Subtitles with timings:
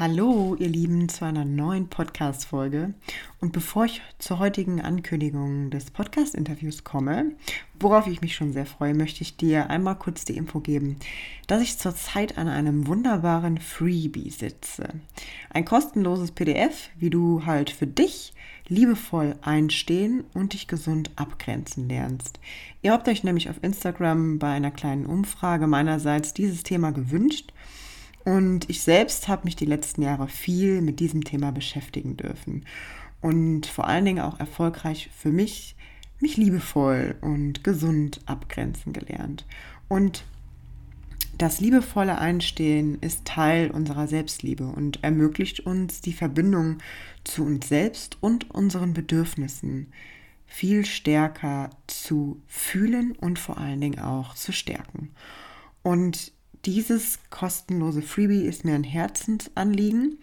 [0.00, 2.94] Hallo, ihr Lieben, zu einer neuen Podcast-Folge.
[3.38, 7.32] Und bevor ich zur heutigen Ankündigung des Podcast-Interviews komme,
[7.78, 10.96] worauf ich mich schon sehr freue, möchte ich dir einmal kurz die Info geben,
[11.48, 14.88] dass ich zurzeit an einem wunderbaren Freebie sitze.
[15.50, 18.32] Ein kostenloses PDF, wie du halt für dich
[18.68, 22.40] liebevoll einstehen und dich gesund abgrenzen lernst.
[22.80, 27.52] Ihr habt euch nämlich auf Instagram bei einer kleinen Umfrage meinerseits dieses Thema gewünscht
[28.24, 32.64] und ich selbst habe mich die letzten Jahre viel mit diesem Thema beschäftigen dürfen
[33.20, 35.76] und vor allen Dingen auch erfolgreich für mich
[36.20, 39.46] mich liebevoll und gesund abgrenzen gelernt.
[39.88, 40.24] Und
[41.38, 46.78] das liebevolle Einstehen ist Teil unserer Selbstliebe und ermöglicht uns die Verbindung
[47.24, 49.92] zu uns selbst und unseren Bedürfnissen
[50.46, 55.12] viel stärker zu fühlen und vor allen Dingen auch zu stärken.
[55.82, 56.32] Und
[56.64, 60.18] dieses kostenlose Freebie ist mir ein Herzensanliegen,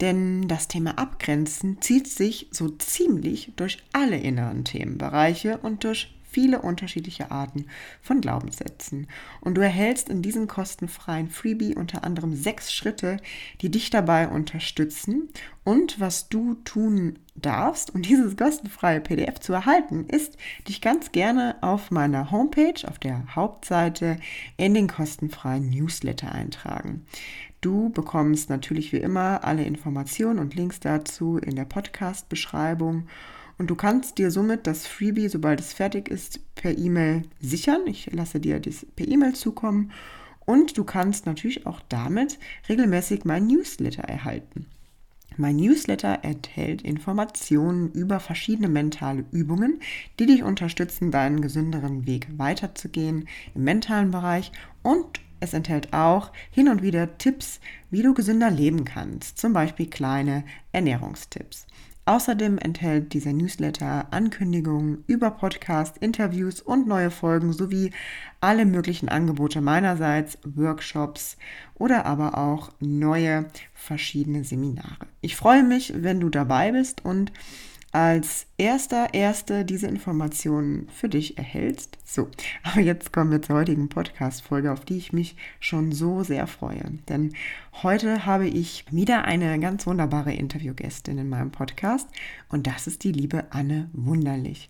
[0.00, 6.62] denn das Thema Abgrenzen zieht sich so ziemlich durch alle inneren Themenbereiche und durch viele
[6.62, 7.66] unterschiedliche Arten
[8.00, 9.08] von Glaubenssätzen.
[9.40, 13.18] Und du erhältst in diesem kostenfreien Freebie unter anderem sechs Schritte,
[13.60, 15.28] die dich dabei unterstützen.
[15.64, 20.36] Und was du tun darfst, um dieses kostenfreie PDF zu erhalten, ist,
[20.68, 24.18] dich ganz gerne auf meiner Homepage, auf der Hauptseite,
[24.56, 27.06] in den kostenfreien Newsletter eintragen.
[27.60, 33.06] Du bekommst natürlich wie immer alle Informationen und Links dazu in der Podcast-Beschreibung.
[33.60, 37.82] Und du kannst dir somit das Freebie, sobald es fertig ist, per E-Mail sichern.
[37.84, 39.92] Ich lasse dir das per E-Mail zukommen.
[40.46, 42.38] Und du kannst natürlich auch damit
[42.70, 44.64] regelmäßig mein Newsletter erhalten.
[45.36, 49.80] Mein Newsletter enthält Informationen über verschiedene mentale Übungen,
[50.18, 56.70] die dich unterstützen, deinen gesünderen Weg weiterzugehen im mentalen Bereich und es enthält auch hin
[56.70, 57.60] und wieder Tipps,
[57.90, 61.66] wie du gesünder leben kannst, zum Beispiel kleine Ernährungstipps.
[62.10, 67.92] Außerdem enthält dieser Newsletter Ankündigungen über Podcasts, Interviews und neue Folgen sowie
[68.40, 71.36] alle möglichen Angebote meinerseits, Workshops
[71.76, 75.06] oder aber auch neue verschiedene Seminare.
[75.20, 77.30] Ich freue mich, wenn du dabei bist und
[77.92, 81.98] als erster, erste diese Informationen für dich erhältst.
[82.04, 82.28] So,
[82.62, 86.84] aber jetzt kommen wir zur heutigen Podcast-Folge, auf die ich mich schon so sehr freue.
[87.08, 87.34] Denn
[87.82, 92.08] heute habe ich wieder eine ganz wunderbare Interviewgästin in meinem Podcast
[92.48, 94.68] und das ist die liebe Anne Wunderlich.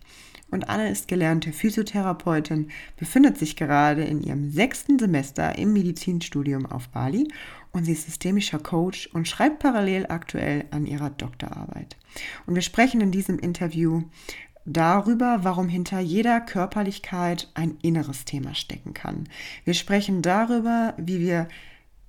[0.49, 6.89] Und Anne ist gelernte Physiotherapeutin, befindet sich gerade in ihrem sechsten Semester im Medizinstudium auf
[6.89, 7.27] Bali
[7.71, 11.95] und sie ist systemischer Coach und schreibt parallel aktuell an ihrer Doktorarbeit.
[12.45, 14.03] Und wir sprechen in diesem Interview
[14.65, 19.27] darüber, warum hinter jeder Körperlichkeit ein inneres Thema stecken kann.
[19.65, 21.47] Wir sprechen darüber, wie wir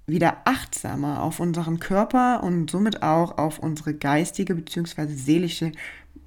[0.07, 5.07] wieder achtsamer auf unseren Körper und somit auch auf unsere geistige bzw.
[5.07, 5.73] seelische,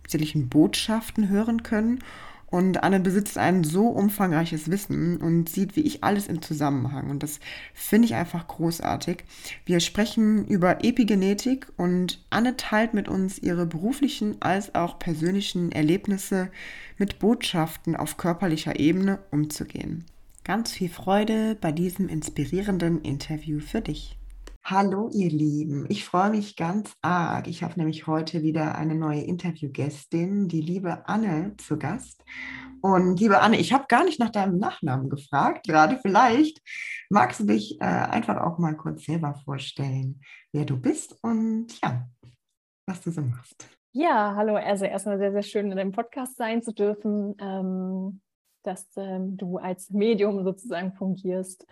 [0.07, 1.99] seelischen Botschaften hören können
[2.47, 7.09] und Anne besitzt ein so umfangreiches Wissen und sieht wie ich alles im Zusammenhang.
[7.09, 7.39] Und das
[7.73, 9.23] finde ich einfach großartig.
[9.65, 16.49] Wir sprechen über Epigenetik und Anne teilt mit uns ihre beruflichen als auch persönlichen Erlebnisse
[16.97, 20.05] mit Botschaften auf körperlicher Ebene umzugehen.
[20.43, 24.15] Ganz viel Freude bei diesem inspirierenden Interview für dich.
[24.67, 27.47] Hallo ihr Lieben, ich freue mich ganz arg.
[27.47, 32.25] Ich habe nämlich heute wieder eine neue Interviewgästin, die liebe Anne, zu Gast.
[32.81, 36.63] Und liebe Anne, ich habe gar nicht nach deinem Nachnamen gefragt, gerade vielleicht
[37.11, 40.19] magst du dich äh, einfach auch mal kurz selber vorstellen,
[40.51, 42.07] wer du bist und ja,
[42.87, 43.69] was du so machst.
[43.91, 48.19] Ja, hallo, also erstmal sehr, sehr schön in deinem Podcast sein zu dürfen, ähm,
[48.63, 51.67] dass ähm, du als Medium sozusagen fungierst.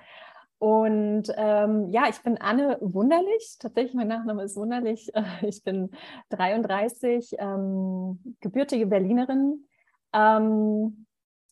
[0.63, 3.57] Und ähm, ja, ich bin Anne Wunderlich.
[3.59, 5.11] Tatsächlich, mein Nachname ist Wunderlich.
[5.41, 5.91] Ich bin
[6.29, 9.65] 33, ähm, gebürtige Berlinerin.
[10.13, 11.05] Ähm,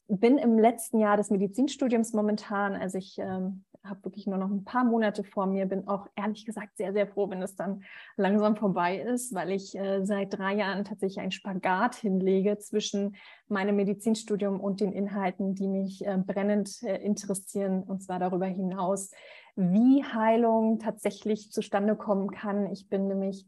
[0.08, 2.74] bin im letzten Jahr des Medizinstudiums momentan.
[2.74, 5.66] Also ich ähm, habe wirklich nur noch ein paar Monate vor mir.
[5.66, 7.84] Bin auch ehrlich gesagt sehr, sehr froh, wenn es dann
[8.16, 13.16] langsam vorbei ist, weil ich äh, seit drei Jahren tatsächlich einen Spagat hinlege zwischen
[13.48, 17.84] meinem Medizinstudium und den Inhalten, die mich äh, brennend äh, interessieren.
[17.84, 19.12] Und zwar darüber hinaus,
[19.56, 22.72] wie Heilung tatsächlich zustande kommen kann.
[22.72, 23.48] Ich bin nämlich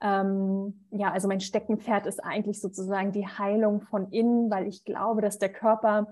[0.00, 5.22] ähm, ja, also mein Steckenpferd ist eigentlich sozusagen die Heilung von innen, weil ich glaube,
[5.22, 6.08] dass der Körper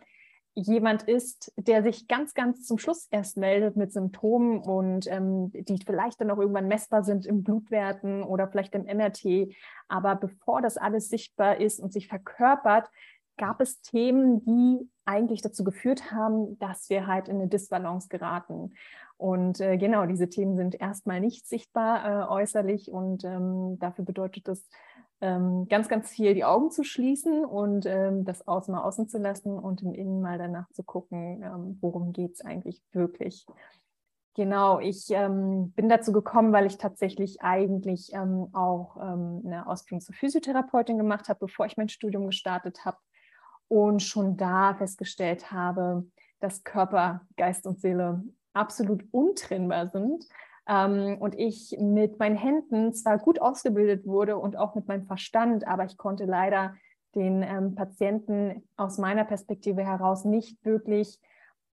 [0.55, 5.79] jemand ist, der sich ganz, ganz zum Schluss erst meldet mit Symptomen und ähm, die
[5.85, 9.55] vielleicht dann auch irgendwann messbar sind im Blutwerten oder vielleicht im MRT.
[9.88, 12.91] Aber bevor das alles sichtbar ist und sich verkörpert,
[13.37, 18.75] gab es Themen, die eigentlich dazu geführt haben, dass wir halt in eine Disbalance geraten.
[19.17, 24.49] Und äh, genau, diese Themen sind erstmal nicht sichtbar äh, äußerlich und ähm, dafür bedeutet
[24.49, 24.69] das
[25.21, 29.59] ganz, ganz viel die Augen zu schließen und ähm, das Außen mal außen zu lassen
[29.59, 33.47] und im Innen mal danach zu gucken, ähm, worum geht es eigentlich wirklich.
[34.35, 40.01] Genau, ich ähm, bin dazu gekommen, weil ich tatsächlich eigentlich ähm, auch ähm, eine Ausbildung
[40.01, 42.97] zur Physiotherapeutin gemacht habe, bevor ich mein Studium gestartet habe
[43.69, 46.07] und schon da festgestellt habe,
[46.39, 48.25] dass Körper, Geist und Seele
[48.55, 50.25] absolut untrennbar sind
[50.71, 55.67] ähm, und ich mit meinen Händen zwar gut ausgebildet wurde und auch mit meinem Verstand,
[55.67, 56.75] aber ich konnte leider
[57.17, 61.19] den ähm, Patienten aus meiner Perspektive heraus nicht wirklich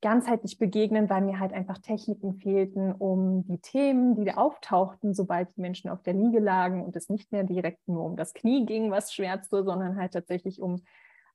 [0.02, 5.56] ganzheitlich begegnen, weil mir halt einfach Techniken fehlten, um die Themen, die da auftauchten, sobald
[5.56, 8.66] die Menschen auf der Liege lagen und es nicht mehr direkt nur um das Knie
[8.66, 10.82] ging, was schmerzte, sondern halt tatsächlich um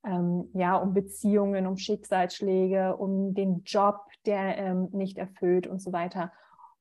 [0.06, 5.92] ähm, ja, um Beziehungen, um Schicksalsschläge, um den Job, der ähm, nicht erfüllt und so
[5.92, 6.32] weiter,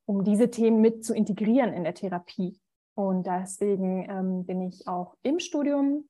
[0.06, 2.58] um diese Themen mit zu integrieren in der Therapie.
[2.94, 6.08] Und deswegen ähm, bin ich auch im Studium,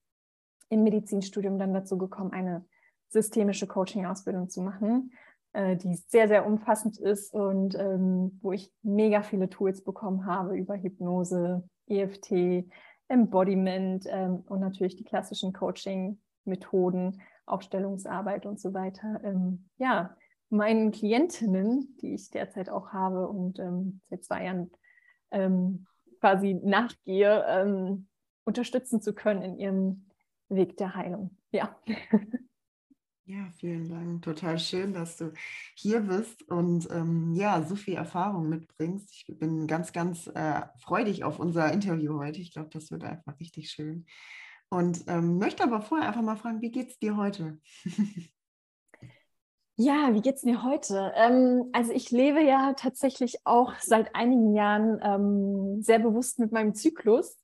[0.69, 2.65] im Medizinstudium dann dazu gekommen, eine
[3.09, 5.13] systemische Coaching-Ausbildung zu machen,
[5.53, 10.57] äh, die sehr, sehr umfassend ist und ähm, wo ich mega viele Tools bekommen habe
[10.57, 12.69] über Hypnose, EFT,
[13.09, 20.17] Embodiment ähm, und natürlich die klassischen Coaching Methoden, Aufstellungsarbeit und so weiter, ähm, ja,
[20.51, 24.71] meinen Klientinnen, die ich derzeit auch habe und ähm, seit zwei Jahren
[25.31, 25.87] ähm,
[26.21, 28.09] quasi nachgehe, ähm,
[28.45, 30.07] unterstützen zu können in ihrem
[30.49, 31.37] Weg der Heilung.
[31.51, 31.77] Ja.
[33.29, 34.23] Ja, vielen Dank.
[34.23, 35.33] Total schön, dass du
[35.75, 39.13] hier bist und ähm, ja, so viel Erfahrung mitbringst.
[39.13, 42.41] Ich bin ganz, ganz äh, freudig auf unser Interview heute.
[42.41, 44.07] Ich glaube, das wird einfach richtig schön.
[44.69, 47.59] Und ähm, möchte aber vorher einfach mal fragen, wie geht es dir heute?
[49.79, 51.13] Ja, wie geht es mir heute?
[51.17, 56.75] Ähm, also ich lebe ja tatsächlich auch seit einigen Jahren ähm, sehr bewusst mit meinem
[56.75, 57.37] Zyklus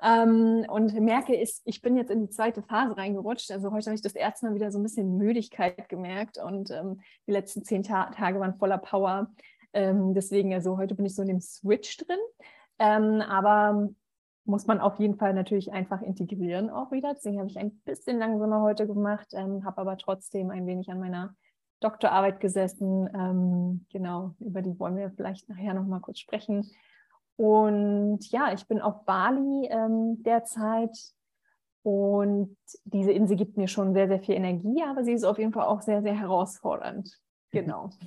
[0.00, 3.50] ähm, und merke, ich, ich bin jetzt in die zweite Phase reingerutscht.
[3.50, 7.00] Also heute habe ich das erste Mal wieder so ein bisschen Müdigkeit gemerkt und ähm,
[7.26, 9.32] die letzten zehn Ta Tage waren voller Power.
[9.72, 12.20] Ähm, deswegen, also heute bin ich so in dem Switch drin.
[12.78, 13.88] Ähm, aber
[14.44, 17.12] muss man auf jeden Fall natürlich einfach integrieren auch wieder.
[17.14, 21.00] Deswegen habe ich ein bisschen langsamer heute gemacht, ähm, habe aber trotzdem ein wenig an
[21.00, 21.34] meiner
[21.82, 23.08] Doktorarbeit gesessen.
[23.14, 26.70] Ähm, genau, über die wollen wir vielleicht nachher nochmal kurz sprechen.
[27.36, 30.96] Und ja, ich bin auf Bali ähm, derzeit
[31.82, 35.52] und diese Insel gibt mir schon sehr, sehr viel Energie, aber sie ist auf jeden
[35.52, 37.18] Fall auch sehr, sehr herausfordernd.
[37.50, 37.90] Genau.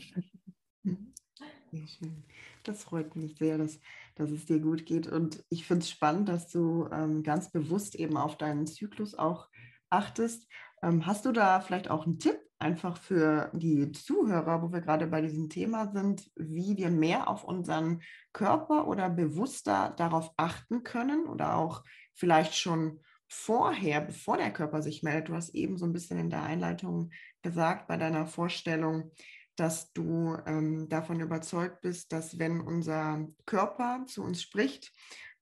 [1.72, 2.24] Sehr schön.
[2.63, 3.79] Das freut mich sehr, dass,
[4.15, 5.08] dass es dir gut geht.
[5.08, 9.50] Und ich finde es spannend, dass du ähm, ganz bewusst eben auf deinen Zyklus auch
[9.89, 10.48] achtest.
[10.82, 15.07] Ähm, hast du da vielleicht auch einen Tipp einfach für die Zuhörer, wo wir gerade
[15.07, 18.01] bei diesem Thema sind, wie wir mehr auf unseren
[18.33, 21.83] Körper oder bewusster darauf achten können oder auch
[22.13, 25.29] vielleicht schon vorher, bevor der Körper sich meldet?
[25.29, 29.12] Du hast eben so ein bisschen in der Einleitung gesagt, bei deiner Vorstellung,
[29.55, 34.91] dass du ähm, davon überzeugt bist, dass wenn unser Körper zu uns spricht,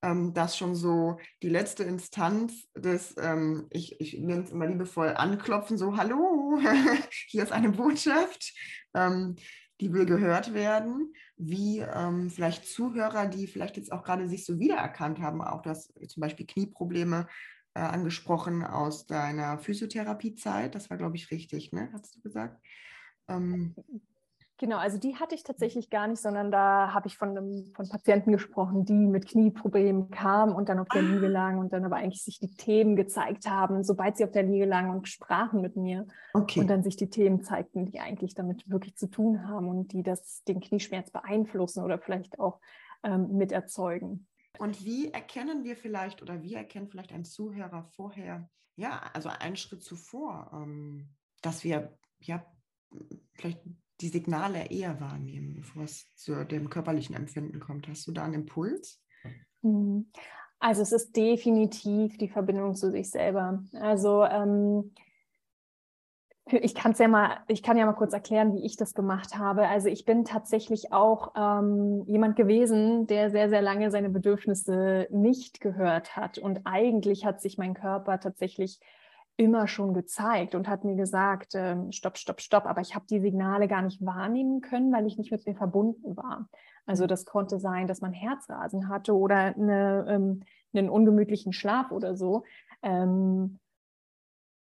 [0.03, 5.15] ähm, das schon so die letzte Instanz des, ähm, ich, ich nenne es immer liebevoll
[5.15, 6.60] anklopfen, so, hallo,
[7.27, 8.53] hier ist eine Botschaft,
[8.93, 9.36] ähm,
[9.81, 11.13] die will gehört werden.
[11.38, 15.91] wie ähm, vielleicht Zuhörer, die vielleicht jetzt auch gerade sich so wiedererkannt haben, auch das
[16.07, 17.27] zum Beispiel Knieprobleme
[17.74, 20.75] äh, angesprochen aus deiner Physiotherapiezeit.
[20.75, 21.89] Das war, glaube ich, richtig, ne?
[21.91, 22.62] Hast du gesagt?
[24.60, 28.31] Genau, also die hatte ich tatsächlich gar nicht, sondern da habe ich von, von Patienten
[28.31, 31.05] gesprochen, die mit Knieproblemen kamen und dann auf der ah.
[31.05, 34.43] Liege lagen und dann aber eigentlich sich die Themen gezeigt haben, sobald sie auf der
[34.43, 36.60] Liege lagen und sprachen mit mir okay.
[36.60, 40.03] und dann sich die Themen zeigten, die eigentlich damit wirklich zu tun haben und die
[40.03, 42.60] das, den Knieschmerz beeinflussen oder vielleicht auch
[43.03, 44.27] ähm, miterzeugen.
[44.60, 49.55] Und wie erkennen wir vielleicht oder wie erkennt vielleicht ein Zuhörer vorher, ja, also einen
[49.55, 51.10] Schritt zuvor, ähm,
[51.41, 52.45] dass wir ja
[53.33, 53.60] vielleicht
[54.03, 57.88] die Signale eher wahrnehmen, bevor es zu dem körperlichen Empfinden kommt.
[57.88, 59.01] Hast du da einen Impuls?
[59.62, 60.12] Mhm.
[60.60, 63.63] Also es ist definitiv die Verbindung zu sich selber.
[63.74, 64.93] Also ähm,
[66.45, 69.67] ich kann ja mal, ich kann ja mal kurz erklären, wie ich das gemacht habe.
[69.67, 75.62] Also ich bin tatsächlich auch ähm, jemand gewesen, der sehr, sehr lange seine Bedürfnisse nicht
[75.62, 76.38] gehört hat.
[76.38, 78.79] Und eigentlich hat sich mein Körper tatsächlich
[79.36, 83.20] immer schon gezeigt und hat mir gesagt, ähm, stopp, stopp, stopp, aber ich habe die
[83.20, 86.50] Signale gar nicht wahrnehmen können, weil ich nicht mit mir verbunden war.
[86.86, 87.08] Also mhm.
[87.08, 92.44] das konnte sein, dass man Herzrasen hatte oder eine, ähm, einen ungemütlichen Schlaf oder so.
[92.84, 93.60] Ähm,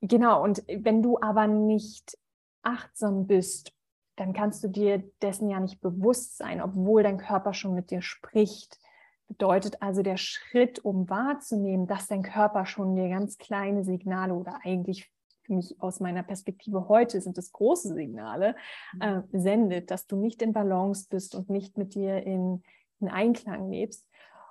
[0.00, 2.18] genau, und wenn du aber nicht
[2.62, 3.72] achtsam bist,
[4.16, 8.02] dann kannst du dir dessen ja nicht bewusst sein, obwohl dein Körper schon mit dir
[8.02, 8.78] spricht
[9.28, 14.60] bedeutet also der Schritt, um wahrzunehmen, dass dein Körper schon dir ganz kleine Signale oder
[14.64, 18.54] eigentlich für mich aus meiner Perspektive heute sind es große Signale,
[18.94, 19.02] mhm.
[19.02, 22.62] äh, sendet, dass du nicht in Balance bist und nicht mit dir in,
[23.00, 24.06] in Einklang lebst.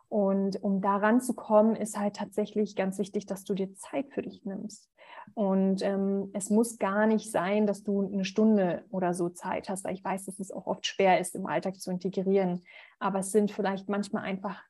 [0.10, 4.22] Und um daran zu kommen, ist halt tatsächlich ganz wichtig, dass du dir Zeit für
[4.22, 4.90] dich nimmst.
[5.34, 9.84] Und ähm, es muss gar nicht sein, dass du eine Stunde oder so Zeit hast,
[9.84, 12.64] weil ich weiß, dass es auch oft schwer ist, im Alltag zu integrieren.
[13.00, 14.64] Aber es sind vielleicht manchmal einfach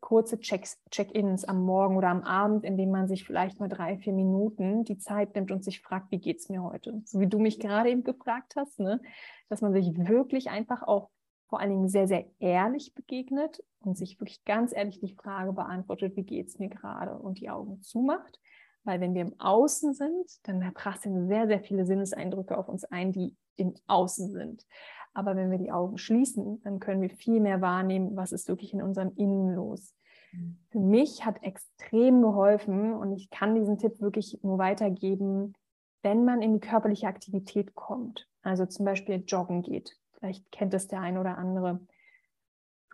[0.00, 4.12] kurze Check-ins am Morgen oder am Abend, in denen man sich vielleicht mal drei, vier
[4.12, 7.02] Minuten die Zeit nimmt und sich fragt, wie geht es mir heute?
[7.04, 9.00] So wie du mich gerade eben gefragt hast, ne?
[9.48, 11.10] dass man sich wirklich einfach auch
[11.48, 16.16] vor allen Dingen sehr, sehr ehrlich begegnet und sich wirklich ganz ehrlich die Frage beantwortet,
[16.16, 18.38] wie geht es mir gerade und die Augen zumacht.
[18.84, 23.12] Weil wenn wir im Außen sind, dann prasseln sehr, sehr viele Sinneseindrücke auf uns ein,
[23.12, 24.64] die im Außen sind.
[25.18, 28.72] Aber wenn wir die Augen schließen, dann können wir viel mehr wahrnehmen, was ist wirklich
[28.72, 29.92] in unserem Innen los.
[30.68, 35.54] Für mich hat extrem geholfen und ich kann diesen Tipp wirklich nur weitergeben,
[36.02, 38.28] wenn man in die körperliche Aktivität kommt.
[38.42, 39.98] Also zum Beispiel joggen geht.
[40.12, 41.80] Vielleicht kennt es der ein oder andere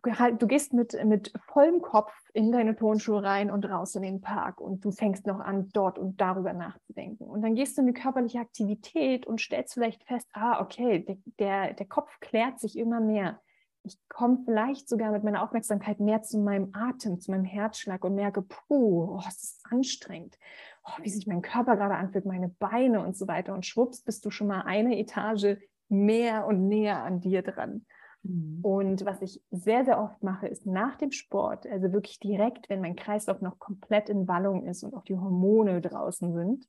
[0.04, 4.60] du gehst mit, mit vollem Kopf in deine Turnschuhe rein und raus in den Park
[4.60, 7.24] und du fängst noch an, dort und darüber nachzudenken.
[7.24, 11.16] Und dann gehst du in die körperliche Aktivität und stellst vielleicht fest, ah, okay, der,
[11.38, 13.40] der, der Kopf klärt sich immer mehr.
[13.82, 18.14] Ich komme vielleicht sogar mit meiner Aufmerksamkeit mehr zu meinem Atem, zu meinem Herzschlag und
[18.14, 20.38] merke, puh, oh, es ist anstrengend.
[20.84, 23.52] Oh, wie sich mein Körper gerade anfühlt, meine Beine und so weiter.
[23.52, 25.58] Und schwupps bist du schon mal eine Etage
[25.88, 27.84] mehr und näher an dir dran.
[28.24, 28.58] Mhm.
[28.62, 32.80] Und was ich sehr, sehr oft mache, ist nach dem Sport, also wirklich direkt, wenn
[32.80, 36.66] mein Kreislauf noch komplett in Wallung ist und auch die Hormone draußen sind,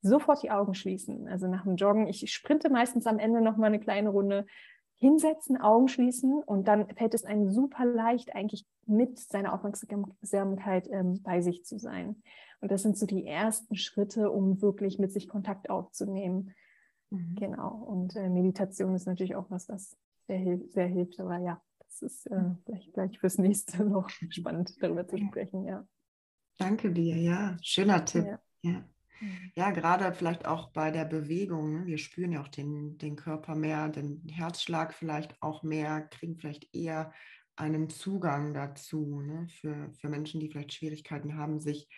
[0.00, 1.28] sofort die Augen schließen.
[1.28, 4.46] Also nach dem Joggen, ich sprinte meistens am Ende noch mal eine kleine Runde,
[4.98, 11.20] hinsetzen, Augen schließen und dann fällt es einem super leicht, eigentlich mit seiner Aufmerksamkeit ähm,
[11.22, 12.22] bei sich zu sein.
[12.60, 16.54] Und das sind so die ersten Schritte, um wirklich mit sich Kontakt aufzunehmen.
[17.10, 17.34] Mhm.
[17.38, 17.74] Genau.
[17.74, 21.20] Und äh, Meditation ist natürlich auch was, was sehr, sehr hilft.
[21.20, 25.64] Aber ja, das ist äh, vielleicht gleich fürs nächste noch spannend, darüber zu sprechen.
[25.64, 25.86] Ja.
[26.58, 28.24] Danke dir, ja, schöner Tipp.
[28.24, 28.40] Ja.
[28.62, 28.88] ja.
[29.20, 29.52] Mhm.
[29.54, 31.72] Ja, gerade vielleicht auch bei der Bewegung.
[31.72, 31.86] Ne?
[31.86, 36.74] Wir spüren ja auch den, den Körper mehr, den Herzschlag vielleicht auch mehr, kriegen vielleicht
[36.74, 37.12] eher
[37.56, 39.20] einen Zugang dazu.
[39.20, 39.48] Ne?
[39.48, 41.88] Für, für Menschen, die vielleicht Schwierigkeiten haben, sich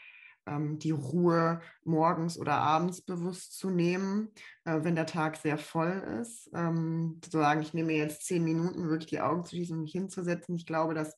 [0.48, 4.30] ähm, die Ruhe morgens oder abends bewusst zu nehmen,
[4.64, 6.50] äh, wenn der Tag sehr voll ist.
[6.54, 9.92] Ähm, zu sagen, ich nehme jetzt zehn Minuten, wirklich die Augen zu schließen und mich
[9.92, 10.56] hinzusetzen.
[10.56, 11.16] Ich glaube, das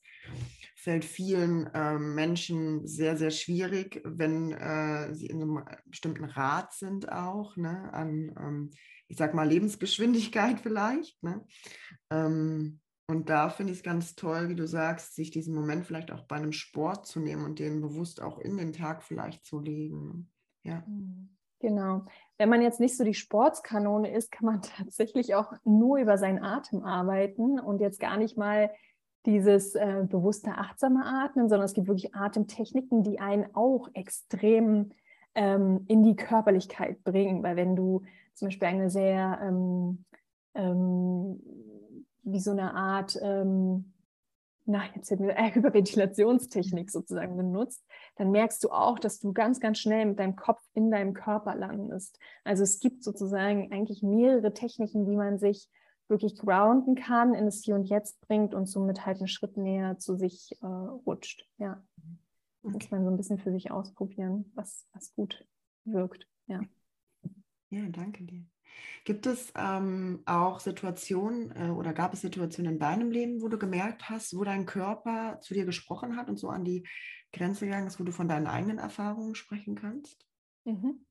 [0.75, 7.11] fällt vielen äh, Menschen sehr, sehr schwierig, wenn äh, sie in einem bestimmten Rat sind
[7.11, 8.71] auch, ne, an, ähm,
[9.07, 11.21] ich sag mal, Lebensgeschwindigkeit vielleicht.
[11.21, 11.45] Ne?
[12.09, 12.79] Ähm,
[13.11, 16.21] und da finde ich es ganz toll, wie du sagst, sich diesen Moment vielleicht auch
[16.21, 20.31] bei einem Sport zu nehmen und den bewusst auch in den Tag vielleicht zu legen.
[20.63, 20.83] Ja.
[20.87, 21.29] Mhm.
[21.59, 22.05] Genau.
[22.37, 26.41] Wenn man jetzt nicht so die Sportskanone ist, kann man tatsächlich auch nur über seinen
[26.41, 28.71] Atem arbeiten und jetzt gar nicht mal
[29.25, 34.93] dieses äh, bewusste, achtsame Atmen, sondern es gibt wirklich Atemtechniken, die einen auch extrem
[35.35, 37.43] ähm, in die Körperlichkeit bringen.
[37.43, 38.03] Weil wenn du
[38.33, 40.05] zum Beispiel eine sehr ähm,
[40.55, 41.41] ähm,
[42.23, 43.93] wie so eine Art ähm,
[44.65, 45.17] na, jetzt äh,
[45.53, 47.85] Hyperventilationstechnik sozusagen benutzt,
[48.15, 51.55] dann merkst du auch, dass du ganz, ganz schnell mit deinem Kopf in deinem Körper
[51.55, 52.19] landest.
[52.43, 55.67] Also es gibt sozusagen eigentlich mehrere Techniken, wie man sich
[56.07, 59.97] wirklich grounden kann, in das Hier und Jetzt bringt und somit halt einen Schritt näher
[59.97, 61.47] zu sich äh, rutscht.
[61.57, 61.81] Ja.
[62.63, 62.73] Okay.
[62.73, 65.45] Muss man so ein bisschen für sich ausprobieren, was, was gut
[65.85, 66.27] wirkt.
[66.47, 66.61] Ja.
[67.69, 68.50] Ja, danke dir.
[69.03, 73.57] Gibt es ähm, auch Situationen äh, oder gab es Situationen in deinem Leben, wo du
[73.57, 76.87] gemerkt hast, wo dein Körper zu dir gesprochen hat und so an die
[77.33, 80.27] Grenze gegangen ist, wo du von deinen eigenen Erfahrungen sprechen kannst?
[80.65, 81.05] Mhm.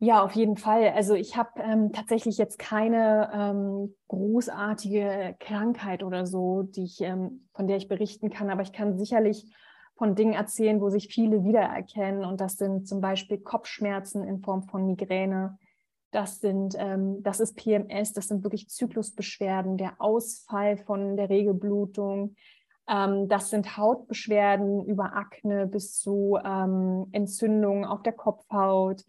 [0.00, 0.90] Ja, auf jeden Fall.
[0.90, 7.48] Also ich habe ähm, tatsächlich jetzt keine ähm, großartige Krankheit oder so, die ich, ähm,
[7.52, 9.52] von der ich berichten kann, aber ich kann sicherlich
[9.96, 12.24] von Dingen erzählen, wo sich viele wiedererkennen.
[12.24, 15.58] Und das sind zum Beispiel Kopfschmerzen in Form von Migräne,
[16.10, 22.36] das sind, ähm, das ist PMS, das sind wirklich Zyklusbeschwerden, der Ausfall von der Regelblutung.
[22.88, 29.04] Ähm, das sind Hautbeschwerden über Akne bis zu ähm, Entzündungen auf der Kopfhaut.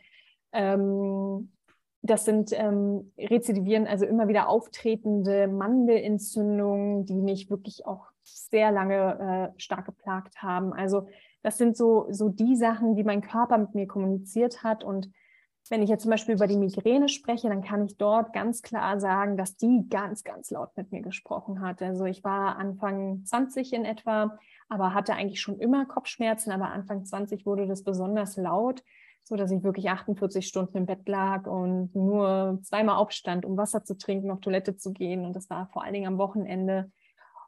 [0.51, 1.51] Ähm,
[2.01, 9.53] das sind ähm, rezidivieren, also immer wieder auftretende Mandelentzündungen, die mich wirklich auch sehr lange
[9.55, 10.73] äh, stark geplagt haben.
[10.73, 11.07] Also
[11.43, 15.09] das sind so, so die Sachen, die mein Körper mit mir kommuniziert hat und
[15.69, 18.99] wenn ich jetzt zum Beispiel über die Migräne spreche, dann kann ich dort ganz klar
[18.99, 21.81] sagen, dass die ganz, ganz laut mit mir gesprochen hat.
[21.81, 27.05] Also ich war Anfang 20 in etwa, aber hatte eigentlich schon immer Kopfschmerzen, aber Anfang
[27.05, 28.83] 20 wurde das besonders laut,
[29.23, 33.83] so dass ich wirklich 48 Stunden im Bett lag und nur zweimal aufstand, um Wasser
[33.83, 35.23] zu trinken, auf Toilette zu gehen.
[35.23, 36.91] Und das war vor allen Dingen am Wochenende.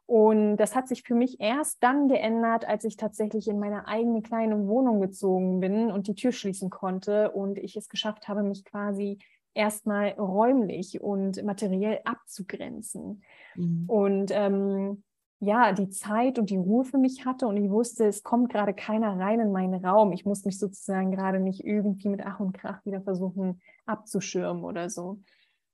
[0.06, 4.20] Und das hat sich für mich erst dann geändert, als ich tatsächlich in meine eigene
[4.20, 8.64] kleine Wohnung gezogen bin und die Tür schließen konnte und ich es geschafft habe, mich
[8.64, 9.18] quasi
[9.54, 13.22] erstmal räumlich und materiell abzugrenzen.
[13.54, 13.84] Mhm.
[13.86, 15.02] Und ähm,
[15.40, 18.74] ja, die Zeit und die Ruhe für mich hatte und ich wusste, es kommt gerade
[18.74, 20.12] keiner rein in meinen Raum.
[20.12, 24.88] Ich muss mich sozusagen gerade nicht irgendwie mit Ach und Krach wieder versuchen abzuschirmen oder
[24.88, 25.20] so.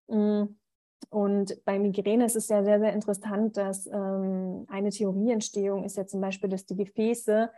[0.08, 0.57] Mhm.
[1.10, 6.06] Und bei Migräne ist es ja sehr, sehr interessant, dass ähm, eine Theorieentstehung ist ja
[6.06, 7.50] zum Beispiel, dass die Gefäße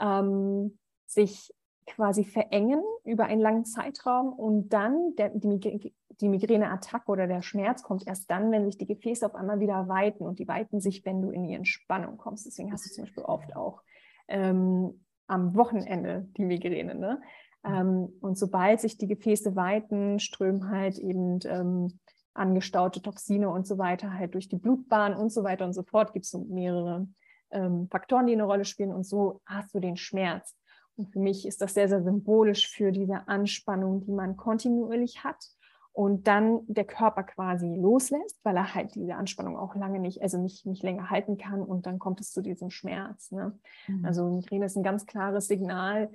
[0.00, 1.52] ähm, sich
[1.86, 7.82] quasi verengen über einen langen Zeitraum und dann der, die, die Migräneattacke oder der Schmerz
[7.82, 11.04] kommt erst dann, wenn sich die Gefäße auf einmal wieder weiten und die weiten sich,
[11.04, 12.46] wenn du in die Entspannung kommst.
[12.46, 13.82] Deswegen hast du zum Beispiel oft auch
[14.28, 16.94] ähm, am Wochenende die Migräne.
[16.94, 17.20] Ne?
[17.64, 21.98] Ähm, und sobald sich die Gefäße weiten, strömen halt eben ähm,
[22.34, 26.12] angestaute Toxine und so weiter halt durch die Blutbahn und so weiter und so fort.
[26.12, 27.06] Gibt es so mehrere
[27.50, 30.56] ähm, Faktoren, die eine Rolle spielen und so hast du den Schmerz.
[30.96, 35.44] Und für mich ist das sehr, sehr symbolisch für diese Anspannung, die man kontinuierlich hat
[35.92, 40.38] und dann der Körper quasi loslässt, weil er halt diese Anspannung auch lange nicht, also
[40.38, 43.30] nicht, nicht länger halten kann und dann kommt es zu diesem Schmerz.
[43.30, 43.58] Ne?
[43.86, 44.04] Mhm.
[44.04, 46.10] Also Migräne ist ein ganz klares Signal,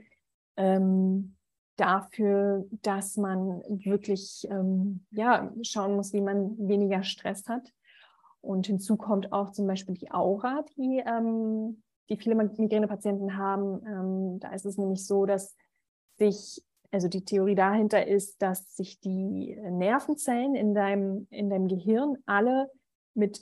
[0.58, 1.36] ähm,
[1.80, 7.72] dafür, dass man wirklich ähm, ja, schauen muss, wie man weniger Stress hat.
[8.42, 13.86] Und hinzu kommt auch zum Beispiel die Aura, die, ähm, die viele Migränepatienten haben.
[13.86, 15.56] Ähm, da ist es nämlich so, dass
[16.18, 22.18] sich, also die Theorie dahinter ist, dass sich die Nervenzellen in deinem, in deinem Gehirn
[22.26, 22.70] alle
[23.14, 23.42] mit,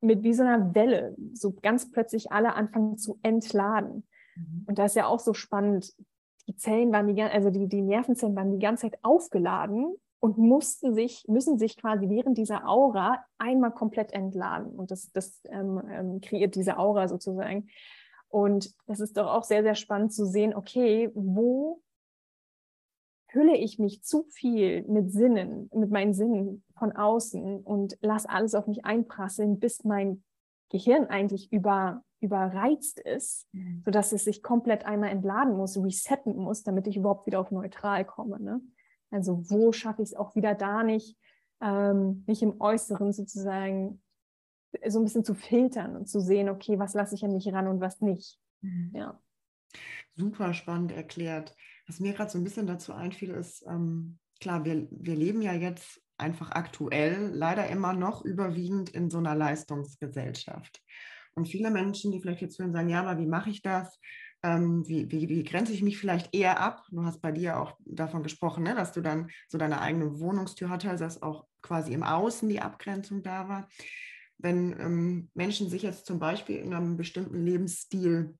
[0.00, 4.06] mit wie so einer Welle, so ganz plötzlich alle anfangen zu entladen.
[4.36, 4.64] Mhm.
[4.66, 5.94] Und da ist ja auch so spannend,
[6.46, 10.94] die Zellen waren die, also die, die Nervenzellen waren die ganze Zeit aufgeladen und mussten
[10.94, 14.74] sich, müssen sich quasi während dieser Aura einmal komplett entladen.
[14.74, 17.68] Und das, das ähm, ähm, kreiert diese Aura sozusagen.
[18.28, 21.82] Und das ist doch auch sehr, sehr spannend zu sehen, okay, wo
[23.28, 28.54] hülle ich mich zu viel mit Sinnen, mit meinen Sinnen von außen und lasse alles
[28.54, 30.22] auf mich einprasseln, bis mein
[30.70, 33.82] Gehirn eigentlich über, überreizt ist, mhm.
[33.84, 38.04] sodass es sich komplett einmal entladen muss, resetten muss, damit ich überhaupt wieder auf neutral
[38.04, 38.40] komme.
[38.40, 38.60] Ne?
[39.10, 41.18] Also wo schaffe ich es auch wieder da nicht,
[41.60, 44.02] ähm, nicht im Äußeren sozusagen
[44.86, 47.68] so ein bisschen zu filtern und zu sehen, okay, was lasse ich an mich ran
[47.68, 48.40] und was nicht.
[48.60, 48.90] Mhm.
[48.94, 49.20] Ja.
[50.16, 51.54] Super spannend erklärt.
[51.86, 55.52] Was mir gerade so ein bisschen dazu einfiel, ist, ähm, klar, wir, wir leben ja
[55.52, 60.80] jetzt einfach aktuell leider immer noch überwiegend in so einer Leistungsgesellschaft.
[61.34, 63.98] Und viele Menschen, die vielleicht jetzt hören, sagen, ja, aber wie mache ich das?
[64.42, 66.84] Ähm, wie, wie, wie, grenze ich mich vielleicht eher ab?
[66.90, 70.68] Du hast bei dir auch davon gesprochen, ne, dass du dann so deine eigene Wohnungstür
[70.68, 73.68] hattest, dass auch quasi im Außen die Abgrenzung da war.
[74.38, 78.36] Wenn ähm, Menschen sich jetzt zum Beispiel in einem bestimmten Lebensstil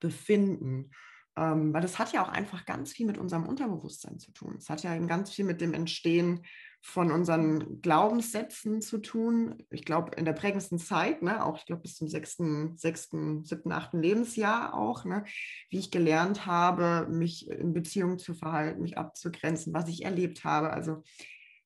[0.00, 0.90] befinden,
[1.36, 4.56] Ähm, weil das hat ja auch einfach ganz viel mit unserem Unterbewusstsein zu tun.
[4.58, 6.44] Es hat ja ganz viel mit dem Entstehen
[6.82, 9.62] von unseren Glaubenssätzen zu tun.
[9.70, 13.72] Ich glaube, in der prägendsten Zeit, ne, auch ich glaube bis zum sechsten, sechsten, siebten,
[13.72, 15.24] achten Lebensjahr auch, ne,
[15.68, 20.70] wie ich gelernt habe, mich in Beziehungen zu verhalten, mich abzugrenzen, was ich erlebt habe.
[20.70, 21.02] Also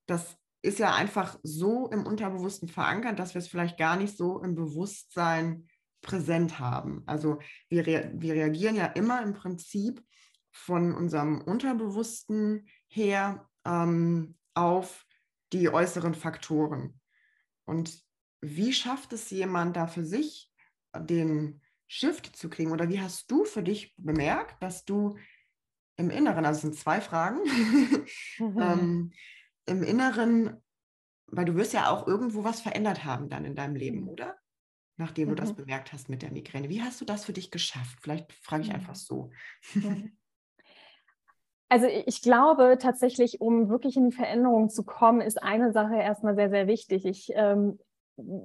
[0.06, 4.42] das ist ja einfach so im Unterbewussten verankert, dass wir es vielleicht gar nicht so
[4.42, 5.68] im Bewusstsein
[6.00, 7.02] präsent haben.
[7.06, 10.02] Also wir, rea wir reagieren ja immer im Prinzip
[10.50, 15.03] von unserem Unterbewussten her ähm, auf
[15.54, 17.00] die äußeren Faktoren.
[17.64, 18.02] Und
[18.40, 20.52] wie schafft es jemand da für sich,
[20.94, 22.72] den Shift zu kriegen?
[22.72, 25.16] Oder wie hast du für dich bemerkt, dass du
[25.96, 27.38] im Inneren, also es sind zwei Fragen,
[28.38, 28.60] mhm.
[28.60, 29.12] ähm,
[29.66, 30.62] im Inneren,
[31.26, 34.36] weil du wirst ja auch irgendwo was verändert haben dann in deinem Leben, oder?
[34.96, 35.30] Nachdem mhm.
[35.30, 35.56] du das mhm.
[35.56, 36.68] bemerkt hast mit der Migräne.
[36.68, 37.98] Wie hast du das für dich geschafft?
[38.02, 39.30] Vielleicht frage ich einfach so.
[39.74, 40.16] Mhm.
[41.74, 46.36] Also ich glaube tatsächlich, um wirklich in die Veränderung zu kommen, ist eine Sache erstmal
[46.36, 47.04] sehr, sehr wichtig.
[47.04, 47.80] Ich, ähm,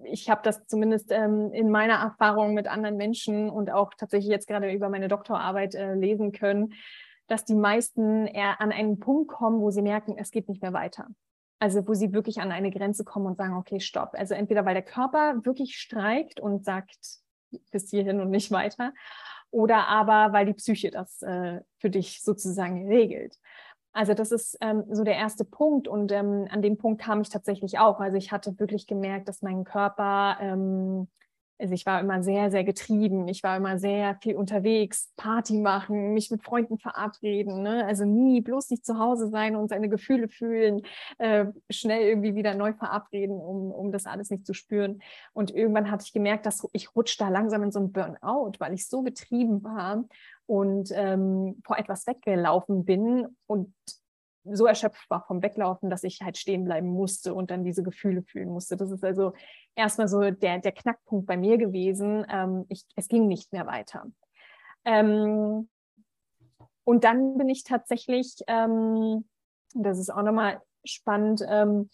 [0.04, 4.48] ich habe das zumindest ähm, in meiner Erfahrung mit anderen Menschen und auch tatsächlich jetzt
[4.48, 6.74] gerade über meine Doktorarbeit äh, lesen können,
[7.28, 10.74] dass die meisten eher an einen Punkt kommen, wo sie merken, es geht nicht mehr
[10.74, 11.06] weiter.
[11.60, 14.14] Also wo sie wirklich an eine Grenze kommen und sagen, okay, stopp.
[14.14, 16.98] Also entweder weil der Körper wirklich streikt und sagt,
[17.70, 18.92] bis hierhin und nicht weiter,
[19.52, 23.38] oder aber weil die Psyche das äh, für dich sozusagen regelt.
[23.92, 27.30] Also das ist ähm, so der erste Punkt und ähm, an dem Punkt kam ich
[27.30, 28.00] tatsächlich auch.
[28.00, 31.08] Also ich hatte wirklich gemerkt, dass mein Körper ähm,
[31.60, 33.28] also ich war immer sehr, sehr getrieben.
[33.28, 37.62] Ich war immer sehr viel unterwegs, Party machen, mich mit Freunden verabreden.
[37.62, 37.86] Ne?
[37.86, 40.82] Also nie bloß nicht zu Hause sein und seine Gefühle fühlen,
[41.18, 45.02] äh, schnell irgendwie wieder neu verabreden, um, um das alles nicht zu spüren.
[45.34, 48.74] Und irgendwann hatte ich gemerkt, dass ich rutsche da langsam in so ein Burnout, weil
[48.74, 50.06] ich so getrieben war
[50.46, 53.74] und ähm, vor etwas weggelaufen bin und
[54.52, 58.24] so erschöpft war vom Weglaufen, dass ich halt stehen bleiben musste und dann diese Gefühle
[58.24, 58.78] fühlen musste.
[58.78, 59.34] Das ist also
[59.76, 62.26] erstmal so der, der Knackpunkt bei mir gewesen.
[62.30, 64.06] Ähm, ich, es ging nicht mehr weiter.
[64.86, 65.70] Ähm,
[66.84, 69.28] und dann bin ich tatsächlich, ähm,
[69.76, 71.90] das ist auch nochmal spannend, ähm,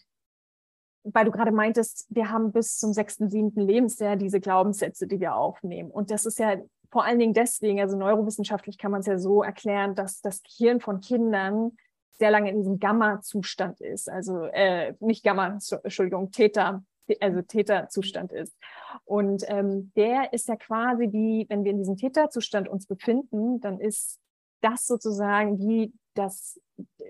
[1.04, 5.36] weil du gerade meintest, wir haben bis zum sechsten, siebten Lebensjahr diese Glaubenssätze, die wir
[5.36, 5.90] aufnehmen.
[5.90, 6.56] Und das ist ja
[6.90, 10.80] vor allen Dingen deswegen, also neurowissenschaftlich kann man es ja so erklären, dass das Gehirn
[10.80, 11.76] von Kindern
[12.18, 16.82] sehr lange in diesem Gamma-Zustand ist, also äh, nicht Gamma, Entschuldigung, Theta,
[17.20, 18.56] also Theta-Zustand ist.
[19.04, 23.80] Und ähm, der ist ja quasi wie, wenn wir in diesem Theta-Zustand uns befinden, dann
[23.80, 24.18] ist
[24.60, 26.60] das sozusagen wie das,
[26.98, 27.04] äh,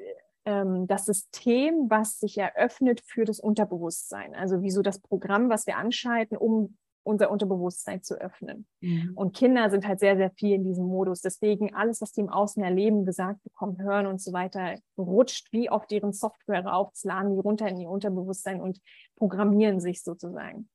[0.45, 4.35] ähm, das System, was sich eröffnet für das Unterbewusstsein.
[4.35, 8.67] Also wie so das Programm, was wir anschalten, um unser Unterbewusstsein zu öffnen.
[8.81, 9.13] Mhm.
[9.15, 11.21] Und Kinder sind halt sehr, sehr viel in diesem Modus.
[11.21, 15.71] Deswegen alles, was die im Außen erleben, gesagt bekommen, hören und so weiter, rutscht wie
[15.71, 18.81] auf deren Software rauf, laden die runter in ihr Unterbewusstsein und
[19.17, 20.69] programmieren sich sozusagen.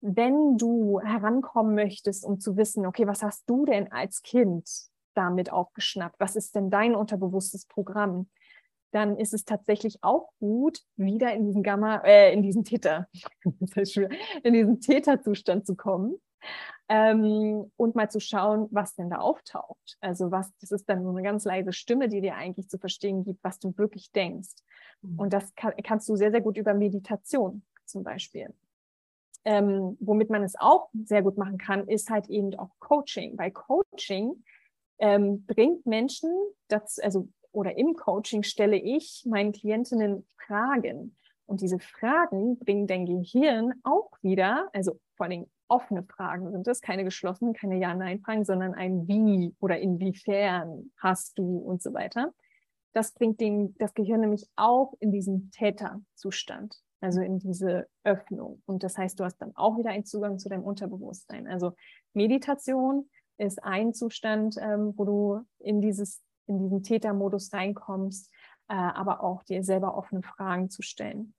[0.00, 4.68] Wenn du herankommen möchtest, um zu wissen, okay, was hast du denn als Kind
[5.14, 6.20] damit aufgeschnappt?
[6.20, 8.28] Was ist denn dein unterbewusstes Programm?
[8.90, 13.06] Dann ist es tatsächlich auch gut, wieder in diesen Gamma, äh, in diesen Theta,
[14.42, 16.18] in diesen Theta-Zustand zu kommen
[16.88, 19.98] ähm, und mal zu schauen, was denn da auftaucht.
[20.00, 23.24] Also was, das ist dann so eine ganz leise Stimme, die dir eigentlich zu verstehen
[23.24, 24.54] gibt, was du wirklich denkst.
[25.02, 25.18] Mhm.
[25.18, 28.54] Und das kann, kannst du sehr, sehr gut über Meditation zum Beispiel.
[29.44, 33.36] Ähm, womit man es auch sehr gut machen kann, ist halt eben auch Coaching.
[33.38, 34.44] Weil Coaching
[34.98, 36.30] ähm, bringt Menschen,
[36.68, 41.16] das, also oder im Coaching stelle ich meinen Klientinnen Fragen.
[41.46, 46.80] Und diese Fragen bringen dein Gehirn auch wieder, also vor allem offene Fragen sind das,
[46.80, 52.32] keine geschlossenen, keine Ja-Nein-Fragen, sondern ein Wie oder inwiefern hast du und so weiter.
[52.92, 58.62] Das bringt den, das Gehirn nämlich auch in diesen Täterzustand, also in diese Öffnung.
[58.66, 61.46] Und das heißt, du hast dann auch wieder einen Zugang zu deinem Unterbewusstsein.
[61.46, 61.72] Also
[62.14, 68.30] Meditation ist ein Zustand, ähm, wo du in dieses in diesen Tätermodus reinkommst,
[68.68, 71.34] äh, aber auch dir selber offene Fragen zu stellen.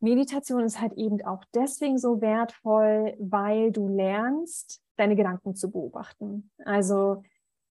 [0.00, 6.50] Meditation ist halt eben auch deswegen so wertvoll, weil du lernst, deine Gedanken zu beobachten.
[6.64, 7.22] Also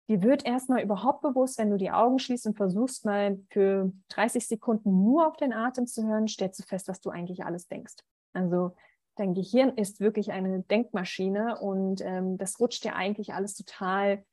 [0.07, 4.47] dir wird erstmal überhaupt bewusst, wenn du die Augen schließt und versuchst mal für 30
[4.47, 7.95] Sekunden nur auf den Atem zu hören, stellst du fest, was du eigentlich alles denkst.
[8.33, 8.75] Also
[9.15, 14.23] dein Gehirn ist wirklich eine Denkmaschine und ähm, das rutscht dir eigentlich alles total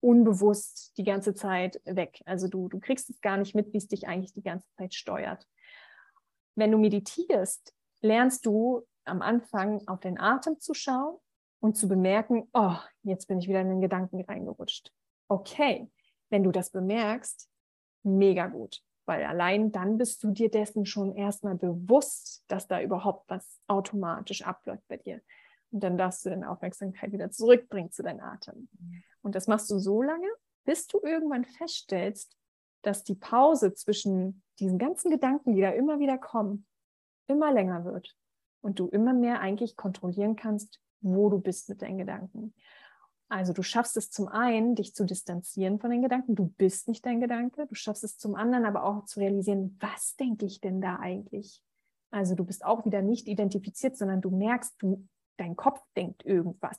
[0.00, 2.22] unbewusst die ganze Zeit weg.
[2.24, 4.94] Also du, du kriegst es gar nicht mit, wie es dich eigentlich die ganze Zeit
[4.94, 5.46] steuert.
[6.54, 11.18] Wenn du meditierst, lernst du am Anfang auf den Atem zu schauen
[11.60, 14.92] und zu bemerken, oh, jetzt bin ich wieder in den Gedanken reingerutscht.
[15.28, 15.88] okay,
[16.28, 17.48] wenn du das bemerkst,
[18.02, 23.28] mega gut, weil allein dann bist du dir dessen schon erstmal bewusst, dass da überhaupt
[23.28, 25.20] was automatisch abläuft bei dir.
[25.72, 28.68] Und dann darfst du deine Aufmerksamkeit wieder zurückbringen zu deinem Atem.
[29.22, 30.28] Und das machst du so lange,
[30.64, 32.36] bis du irgendwann feststellst,
[32.82, 36.66] dass die Pause zwischen diesen ganzen Gedanken, die da immer wieder kommen,
[37.26, 38.16] immer länger wird
[38.62, 42.54] und du immer mehr eigentlich kontrollieren kannst, wo du bist mit deinen Gedanken.
[43.28, 46.34] Also du schaffst es zum einen, dich zu distanzieren von den Gedanken.
[46.34, 47.66] Du bist nicht dein Gedanke.
[47.68, 51.62] Du schaffst es zum anderen aber auch zu realisieren, was denke ich denn da eigentlich?
[52.10, 55.06] Also du bist auch wieder nicht identifiziert, sondern du merkst, du,
[55.40, 56.78] dein Kopf denkt irgendwas.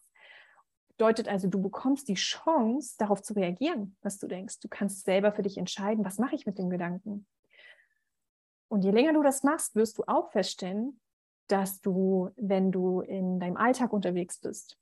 [0.89, 4.59] Bedeutet also, du bekommst die Chance, darauf zu reagieren, was du denkst.
[4.59, 7.25] Du kannst selber für dich entscheiden, was mache ich mit dem Gedanken.
[8.67, 10.99] Und je länger du das machst, wirst du auch feststellen,
[11.47, 14.77] dass du, wenn du in deinem Alltag unterwegs bist,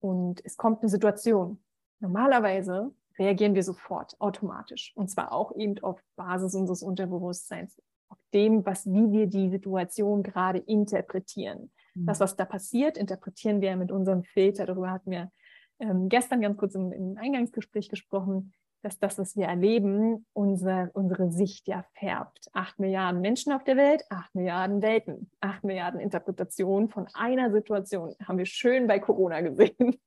[0.00, 1.62] und es kommt eine Situation.
[2.00, 8.64] Normalerweise reagieren wir sofort automatisch und zwar auch eben auf Basis unseres Unterbewusstseins, auf dem,
[8.64, 11.70] was wie wir die Situation gerade interpretieren.
[11.94, 12.06] Mhm.
[12.06, 14.66] Das, was da passiert, interpretieren wir mit unserem Filter.
[14.66, 15.30] Darüber hatten wir
[15.78, 21.30] ähm, gestern ganz kurz im, im Eingangsgespräch gesprochen dass das, was wir erleben, unsere, unsere
[21.30, 22.48] Sicht ja färbt.
[22.52, 28.14] Acht Milliarden Menschen auf der Welt, acht Milliarden Welten, acht Milliarden Interpretationen von einer Situation.
[28.26, 30.00] Haben wir schön bei Corona gesehen.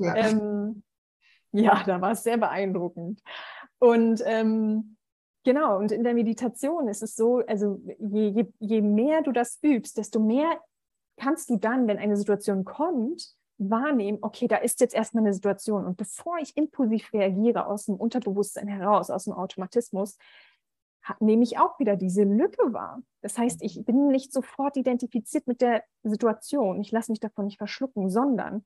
[0.00, 0.82] Ja, ähm,
[1.52, 3.22] ja da war es sehr beeindruckend.
[3.78, 4.96] Und ähm,
[5.44, 9.58] genau, und in der Meditation ist es so, also je, je, je mehr du das
[9.62, 10.60] übst, desto mehr
[11.16, 15.86] kannst du dann, wenn eine Situation kommt, wahrnehmen, okay, da ist jetzt erstmal eine Situation
[15.86, 20.18] und bevor ich impulsiv reagiere aus dem Unterbewusstsein heraus, aus dem Automatismus,
[21.20, 23.02] nehme ich auch wieder diese Lücke wahr.
[23.22, 27.58] Das heißt, ich bin nicht sofort identifiziert mit der Situation, ich lasse mich davon nicht
[27.58, 28.64] verschlucken, sondern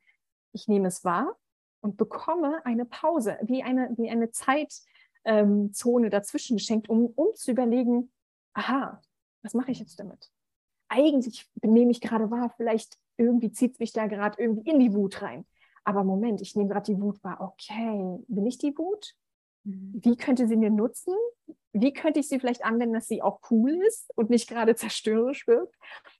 [0.53, 1.37] ich nehme es wahr
[1.81, 4.87] und bekomme eine Pause, wie eine, wie eine Zeitzone
[5.25, 8.11] ähm, dazwischen geschenkt, um, um zu überlegen,
[8.55, 9.01] aha,
[9.43, 10.31] was mache ich jetzt damit?
[10.91, 14.93] Eigentlich nehme ich gerade wahr, vielleicht irgendwie zieht es mich da gerade irgendwie in die
[14.93, 15.47] Wut rein.
[15.85, 17.41] Aber Moment, ich nehme gerade die Wut wahr.
[17.41, 19.15] Okay, bin ich die Wut?
[19.65, 20.01] Mhm.
[20.03, 21.15] Wie könnte sie mir nutzen?
[21.73, 25.47] Wie könnte ich sie vielleicht anwenden, dass sie auch cool ist und nicht gerade zerstörerisch
[25.47, 25.77] wirkt?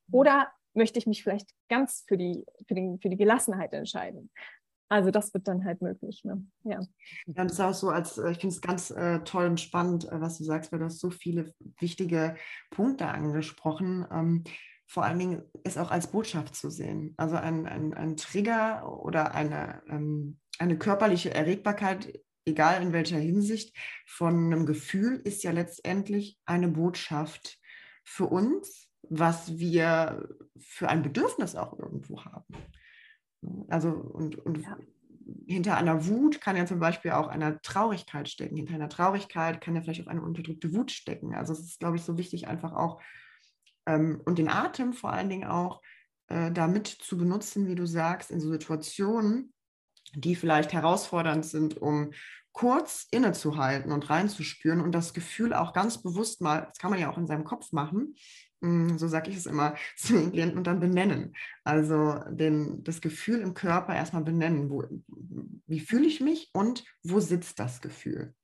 [0.07, 0.15] Mhm.
[0.15, 4.31] Oder möchte ich mich vielleicht ganz für die, für die, für die Gelassenheit entscheiden?
[4.91, 6.25] Also das wird dann halt möglich.
[6.25, 6.45] Ne?
[6.65, 6.81] Ja.
[7.27, 10.21] ja, ist auch so, als äh, ich finde es ganz äh, toll und spannend, äh,
[10.21, 12.37] was du sagst, weil du hast so viele wichtige
[12.71, 14.05] Punkte angesprochen.
[14.11, 14.45] Ähm,
[14.87, 17.15] vor allen Dingen es auch als Botschaft zu sehen.
[17.17, 23.77] Also ein, ein, ein Trigger oder eine, ähm, eine körperliche Erregbarkeit, egal in welcher Hinsicht,
[24.09, 27.61] von einem Gefühl ist ja letztendlich eine Botschaft
[28.03, 32.53] für uns, was wir für ein Bedürfnis auch irgendwo haben.
[33.69, 34.77] Also und, und ja.
[35.47, 38.57] hinter einer Wut kann ja zum Beispiel auch eine Traurigkeit stecken.
[38.57, 41.35] Hinter einer Traurigkeit kann ja vielleicht auch eine unterdrückte Wut stecken.
[41.35, 43.01] Also es ist, glaube ich, so wichtig, einfach auch
[43.87, 45.81] ähm, und den Atem vor allen Dingen auch
[46.29, 49.53] äh, damit zu benutzen, wie du sagst, in so Situationen,
[50.15, 52.13] die vielleicht herausfordernd sind, um
[52.53, 57.11] kurz innezuhalten und reinzuspüren und das Gefühl auch ganz bewusst mal, das kann man ja
[57.11, 58.17] auch in seinem Kopf machen,
[58.61, 61.35] so sage ich es immer zu den Klienten und dann benennen.
[61.65, 64.71] Also den, das Gefühl im Körper erstmal benennen.
[64.71, 64.85] Wo,
[65.67, 68.35] wie fühle ich mich und wo sitzt das Gefühl?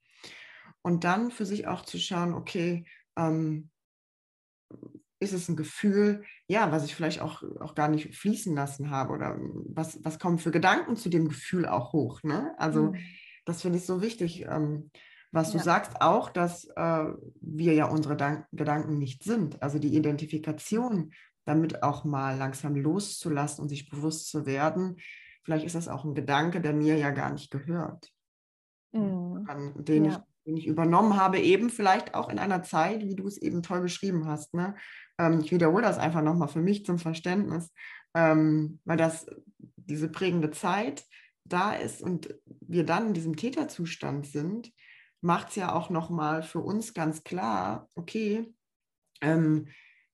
[0.83, 3.71] Und dann für sich auch zu schauen, okay, ähm,
[5.19, 9.13] ist es ein Gefühl, ja, was ich vielleicht auch, auch gar nicht fließen lassen habe
[9.15, 12.23] oder was, was kommen für Gedanken zu dem Gefühl auch hoch.
[12.23, 12.55] Ne?
[12.59, 12.99] Also mhm.
[13.45, 14.91] das finde ich so wichtig, ähm,
[15.37, 15.65] was du ja.
[15.65, 17.05] sagst, auch, dass äh,
[17.41, 19.63] wir ja unsere Dank Gedanken nicht sind.
[19.63, 21.13] Also die Identifikation
[21.45, 24.97] damit auch mal langsam loszulassen und sich bewusst zu werden,
[25.45, 28.11] vielleicht ist das auch ein Gedanke, der mir ja gar nicht gehört.
[28.93, 29.45] Mhm.
[29.47, 30.11] An den ja.
[30.11, 33.63] ich den ich übernommen habe, eben vielleicht auch in einer Zeit, wie du es eben
[33.63, 34.55] toll beschrieben hast.
[34.55, 34.77] Ne?
[35.19, 37.73] Ähm, ich wiederhole das einfach nochmal für mich zum Verständnis,
[38.15, 39.27] ähm, weil das
[39.59, 41.05] diese prägende Zeit
[41.45, 44.73] da ist und wir dann in diesem Täterzustand sind,
[45.21, 48.55] macht es ja auch nochmal für uns ganz klar, okay,
[49.21, 49.69] ähm,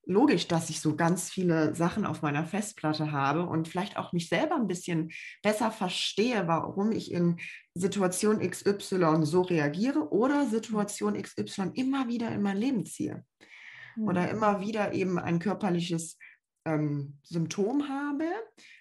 [0.05, 4.27] logisch, dass ich so ganz viele Sachen auf meiner Festplatte habe und vielleicht auch mich
[4.27, 5.11] selber ein bisschen
[5.41, 7.39] besser verstehe, warum ich in
[7.73, 13.23] Situation XY so reagiere oder Situation XY immer wieder in mein Leben ziehe.
[13.95, 14.07] Mhm.
[14.07, 16.17] Oder immer wieder eben ein körperliches
[16.65, 18.25] ähm, Symptom habe,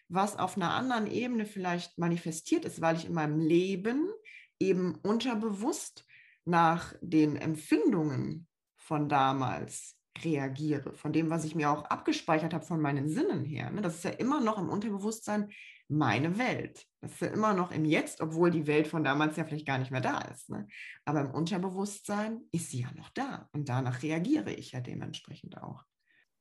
[0.08, 4.10] was auf einer anderen Ebene vielleicht manifestiert ist, weil ich in meinem Leben
[4.58, 6.04] eben unterbewusst
[6.44, 12.80] nach den Empfindungen von damals reagiere, von dem, was ich mir auch abgespeichert habe von
[12.80, 13.70] meinen Sinnen her.
[13.70, 13.80] Ne?
[13.80, 15.50] Das ist ja immer noch im Unterbewusstsein
[15.88, 16.86] meine Welt.
[17.00, 19.78] Das ist ja immer noch im Jetzt, obwohl die Welt von damals ja vielleicht gar
[19.78, 20.50] nicht mehr da ist.
[20.50, 20.66] Ne?
[21.04, 25.82] Aber im Unterbewusstsein ist sie ja noch da und danach reagiere ich ja dementsprechend auch.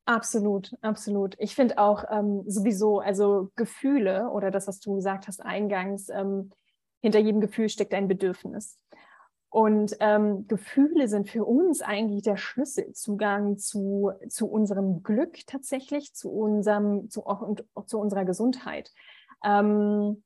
[0.04, 1.36] Absolut, absolut.
[1.38, 6.50] Ich finde auch ähm, sowieso, also Gefühle oder das, was du gesagt hast eingangs, ähm,
[7.00, 8.78] hinter jedem Gefühl steckt ein Bedürfnis.
[9.52, 16.30] Und ähm, Gefühle sind für uns eigentlich der Schlüsselzugang zu, zu unserem Glück tatsächlich, zu
[16.30, 18.90] unserem, zu, auch, und, auch zu unserer Gesundheit.
[19.44, 20.22] Ähm,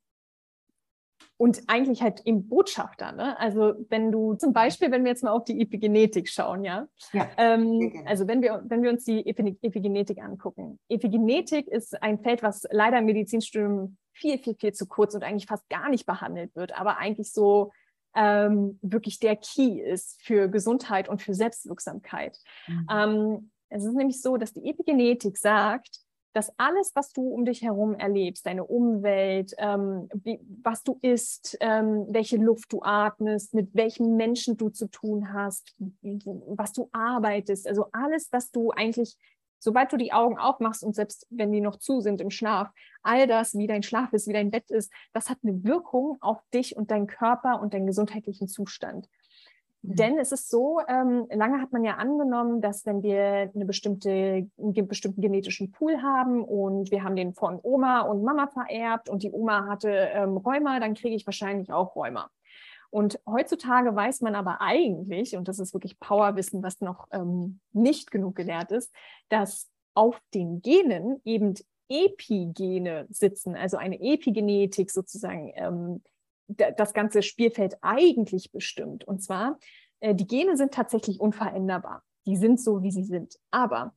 [1.39, 3.11] und eigentlich halt im Botschafter.
[3.11, 3.37] Ne?
[3.41, 7.29] Also wenn du zum Beispiel, wenn wir jetzt mal auf die Epigenetik schauen, ja, ja
[7.37, 10.79] ähm, also wenn wir, wenn wir uns die Epigenetik angucken.
[10.89, 15.47] Epigenetik ist ein Feld, was leider im Medizinstudium viel, viel, viel zu kurz und eigentlich
[15.47, 17.73] fast gar nicht behandelt wird, aber eigentlich so
[18.17, 22.39] ähm, wirklich der Key ist für Gesundheit und für Selbstwirksamkeit.
[22.67, 22.87] Mhm.
[22.91, 26.01] Ähm, es ist nämlich so, dass die Epigenetik sagt,
[26.37, 31.57] dass alles, was du um dich herum erlebst, deine Umwelt, ähm, wie, was du isst,
[31.61, 37.67] ähm, welche Luft du atmest, mit welchen Menschen du zu tun hast, was du arbeitest,
[37.67, 39.17] also alles, was du eigentlich,
[39.59, 42.71] sobald du die Augen aufmachst und selbst wenn die noch zu sind im Schlaf,
[43.03, 46.39] all das, wie dein Schlaf ist, wie dein Bett ist, das hat eine Wirkung auf
[46.53, 49.09] dich und deinen Körper und deinen gesundheitlichen Zustand.
[49.83, 49.95] Mhm.
[49.95, 54.49] Denn es ist so, ähm, lange hat man ja angenommen, dass wenn wir eine bestimmte,
[54.59, 59.23] einen bestimmten genetischen Pool haben und wir haben den von Oma und Mama vererbt und
[59.23, 62.31] die Oma hatte ähm, Rheuma, dann kriege ich wahrscheinlich auch Rheuma.
[62.97, 68.11] Und heutzutage weiß man aber eigentlich, und das ist wirklich Powerwissen, was noch ähm, nicht
[68.11, 68.91] genug gelehrt ist,
[69.29, 71.53] dass auf den Genen eben
[71.91, 76.03] Epigene sitzen, also eine Epigenetik sozusagen ähm,
[76.49, 79.05] das ganze Spielfeld eigentlich bestimmt.
[79.05, 79.59] Und zwar,
[80.01, 82.03] äh, die Gene sind tatsächlich unveränderbar.
[82.25, 83.39] Die sind so, wie sie sind.
[83.51, 83.93] Aber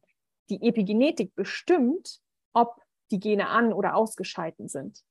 [0.50, 2.20] die Epigenetik bestimmt,
[2.52, 2.82] ob
[3.12, 5.06] die Gene an- oder ausgeschalten sind.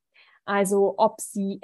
[0.45, 1.57] Also ob sie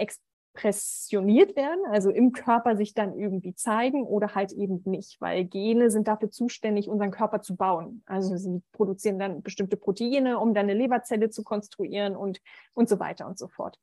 [0.56, 5.92] expressioniert werden, also im Körper sich dann irgendwie zeigen oder halt eben nicht, weil Gene
[5.92, 8.04] sind dafür zuständig, unseren Körper zu bauen.
[8.06, 12.40] Also sie produzieren dann bestimmte Proteine, um dann eine Leberzelle zu konstruieren und,
[12.74, 13.78] und so weiter und so fort.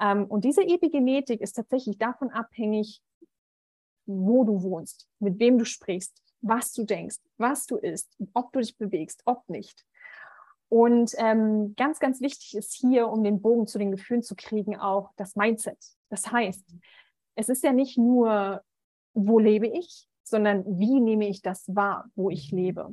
[0.00, 3.00] Ähm, und diese Epigenetik ist tatsächlich davon abhängig,
[4.06, 8.60] wo du wohnst, mit wem du sprichst, was du denkst, was du isst, ob du
[8.60, 9.86] dich bewegst, ob nicht.
[10.74, 14.76] Und ähm, ganz, ganz wichtig ist hier, um den Bogen zu den Gefühlen zu kriegen,
[14.76, 15.78] auch das Mindset.
[16.10, 16.64] Das heißt,
[17.36, 18.60] es ist ja nicht nur,
[19.12, 22.92] wo lebe ich, sondern wie nehme ich das wahr, wo ich lebe.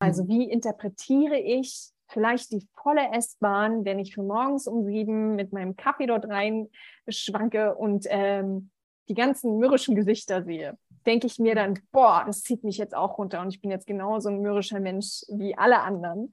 [0.00, 5.52] Also wie interpretiere ich vielleicht die volle S-Bahn, wenn ich für morgens um sieben mit
[5.52, 6.68] meinem Kaffee dort rein
[7.06, 8.72] schwanke und ähm,
[9.08, 13.18] die ganzen mürrischen Gesichter sehe, denke ich mir dann, boah, das zieht mich jetzt auch
[13.18, 16.32] runter und ich bin jetzt genauso ein mürrischer Mensch wie alle anderen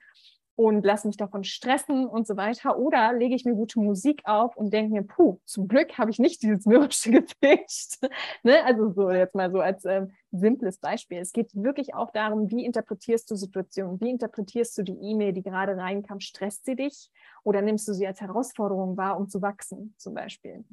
[0.56, 2.78] und lasse mich davon stressen und so weiter.
[2.78, 6.20] Oder lege ich mir gute Musik auf und denke mir, puh, zum Glück habe ich
[6.20, 8.00] nicht dieses mürrische Gesicht.
[8.44, 8.64] ne?
[8.66, 11.20] Also so jetzt mal so als ähm, simples Beispiel.
[11.20, 14.00] Es geht wirklich auch darum, wie interpretierst du Situationen?
[14.02, 16.20] Wie interpretierst du die E-Mail, die gerade reinkam?
[16.20, 17.10] Stresst sie dich
[17.44, 20.64] oder nimmst du sie als Herausforderung wahr, um zu wachsen, zum Beispiel?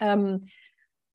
[0.00, 0.48] Ähm,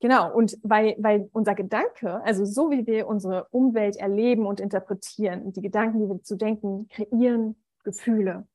[0.02, 5.52] Genau, und weil, weil unser Gedanke, also so wie wir unsere Umwelt erleben und interpretieren,
[5.52, 8.46] die Gedanken, die wir zu denken, kreieren Gefühle.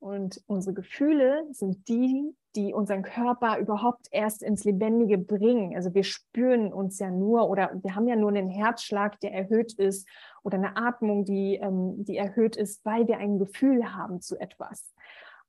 [0.00, 5.74] Und unsere Gefühle sind die, die unseren Körper überhaupt erst ins Lebendige bringen.
[5.74, 9.72] Also wir spüren uns ja nur oder wir haben ja nur einen Herzschlag, der erhöht
[9.74, 10.08] ist
[10.44, 14.92] oder eine Atmung, die, ähm, die erhöht ist, weil wir ein Gefühl haben zu etwas.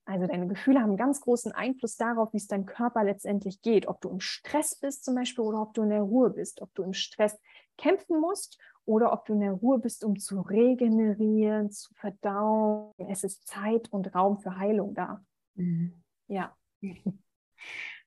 [0.06, 3.88] Also deine Gefühle haben ganz großen Einfluss darauf, wie es deinem Körper letztendlich geht.
[3.88, 6.64] Ob du im Stress bist zum Beispiel oder ob du in der Ruhe bist.
[6.64, 7.40] Ob du im Stress
[7.78, 8.58] kämpfen musst
[8.90, 12.92] oder ob du in der Ruhe bist, um zu regenerieren, zu verdauen.
[12.98, 15.24] Es ist Zeit und Raum für Heilung da.
[15.54, 15.94] Mhm.
[16.28, 16.58] Ja.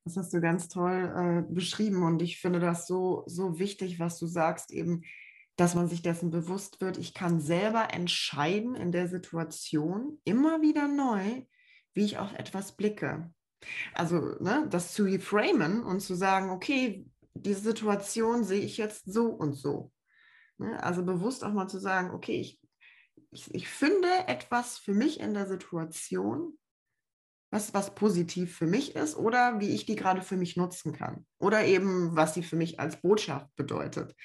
[0.03, 4.19] Das hast du ganz toll äh, beschrieben und ich finde das so, so wichtig, was
[4.19, 5.03] du sagst, eben,
[5.55, 10.89] dass man sich dessen bewusst wird, ich kann selber entscheiden in der Situation immer wieder
[10.89, 11.45] neu,
[11.93, 13.31] wie ich auf etwas blicke.
[13.93, 19.27] Also ne, das zu reframen und zu sagen, okay, diese Situation sehe ich jetzt so
[19.27, 19.92] und so.
[20.63, 20.81] Ne?
[20.81, 22.59] Also bewusst auch mal zu sagen, okay, ich,
[23.31, 26.57] ich, ich finde etwas für mich in der Situation,
[27.51, 31.25] was, was positiv für mich ist oder wie ich die gerade für mich nutzen kann.
[31.37, 34.15] Oder eben, was sie für mich als Botschaft bedeutet.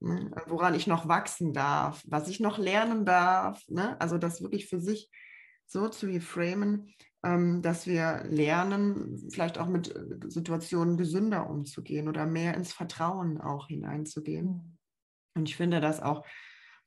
[0.00, 0.30] Ne?
[0.46, 3.62] Woran ich noch wachsen darf, was ich noch lernen darf.
[3.68, 3.98] Ne?
[4.00, 5.10] Also das wirklich für sich
[5.66, 12.26] so zu reframen, ähm, dass wir lernen, vielleicht auch mit äh, Situationen gesünder umzugehen oder
[12.26, 14.77] mehr ins Vertrauen auch hineinzugehen.
[15.38, 16.24] Und ich finde das auch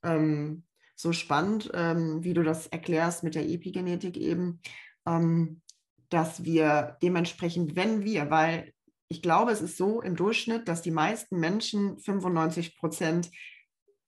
[0.04, 0.64] ähm,
[0.95, 4.62] so spannend, ähm, wie du das erklärst mit der Epigenetik eben.
[5.08, 5.62] Ähm,
[6.10, 8.74] dass wir dementsprechend, wenn wir, weil
[9.08, 13.32] ich glaube, es ist so im Durchschnitt, dass die meisten Menschen 95 Prozent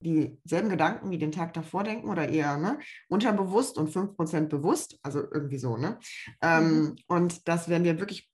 [0.01, 5.19] dieselben Gedanken wie den Tag davor denken oder eher ne, unterbewusst und 5% bewusst, also
[5.19, 5.77] irgendwie so.
[5.77, 5.97] Ne?
[6.41, 6.95] Ähm, mhm.
[7.07, 8.29] Und dass, wenn wir wirklich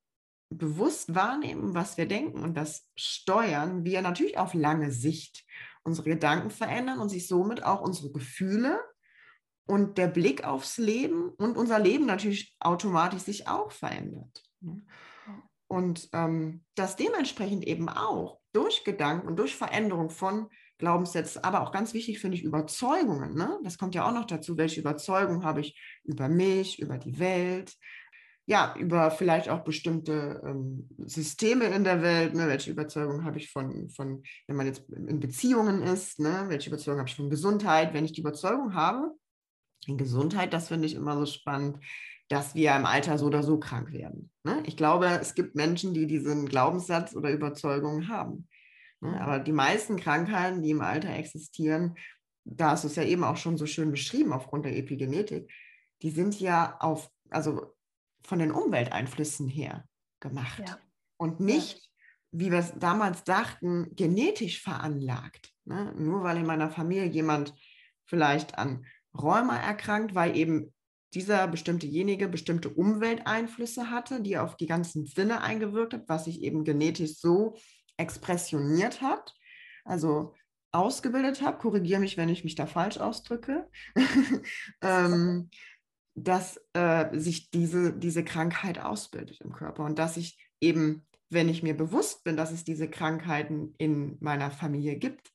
[0.50, 5.46] bewusst wahrnehmen, was wir denken und das steuern, wir natürlich auf lange Sicht
[5.84, 8.80] unsere Gedanken verändern und sich somit auch unsere Gefühle
[9.66, 14.44] und der Blick aufs Leben und unser Leben natürlich automatisch sich auch verändert.
[14.62, 14.86] Ne?
[15.68, 20.50] Und ähm, das dementsprechend eben auch durch Gedanken und durch Veränderung von
[20.80, 23.36] Glaubenssätzen, aber auch ganz wichtig finde ich Überzeugungen.
[23.36, 23.60] Ne?
[23.64, 24.58] Das kommt ja auch noch dazu.
[24.58, 27.76] Welche Überzeugung habe ich über mich, über die Welt?
[28.50, 32.34] Ja, über vielleicht auch bestimmte ähm, Systeme in der Welt.
[32.34, 32.48] Ne?
[32.48, 36.20] Welche Überzeugung habe ich von, von, wenn man jetzt in Beziehungen ist?
[36.20, 36.46] Ne?
[36.48, 37.94] Welche Überzeugung habe ich von Gesundheit?
[37.94, 39.12] Wenn ich die Überzeugung habe,
[39.86, 41.78] in Gesundheit, das finde ich immer so spannend,
[42.28, 44.32] dass wir im Alter so oder so krank werden.
[44.44, 44.64] Ne?
[44.66, 48.48] Ich glaube, es gibt Menschen, die diesen Glaubenssatz oder Überzeugung haben.
[49.00, 49.22] Ne?
[49.22, 51.94] Aber die meisten Krankheiten, die im Alter existieren,
[52.46, 55.52] da hast du es ja eben auch schon so schön beschrieben aufgrund der Epigenetik,
[56.02, 57.76] die sind ja auf, also
[58.24, 59.86] von den Umwelteinflüssen her
[60.20, 60.78] gemacht ja.
[61.18, 61.90] und nicht,
[62.32, 65.54] wie wir es damals dachten, genetisch veranlagt.
[65.66, 65.94] Ne?
[65.98, 67.54] Nur weil in meiner Familie jemand
[68.06, 68.86] vielleicht an
[69.18, 70.74] Rheuma erkrankt, weil eben
[71.14, 76.64] dieser bestimmtejenige bestimmte Umwelteinflüsse hatte, die auf die ganzen Sinne eingewirkt hat, was sich eben
[76.64, 77.56] genetisch so
[77.98, 79.34] expressioniert hat,
[79.86, 80.36] also
[80.72, 83.68] ausgebildet habe, korrigiere mich, wenn ich mich da falsch ausdrücke,
[84.82, 85.50] ähm,
[86.24, 91.64] dass äh, sich diese, diese Krankheit ausbildet im Körper und dass ich eben, wenn ich
[91.64, 95.32] mir bewusst bin, dass es diese Krankheiten in meiner Familie gibt,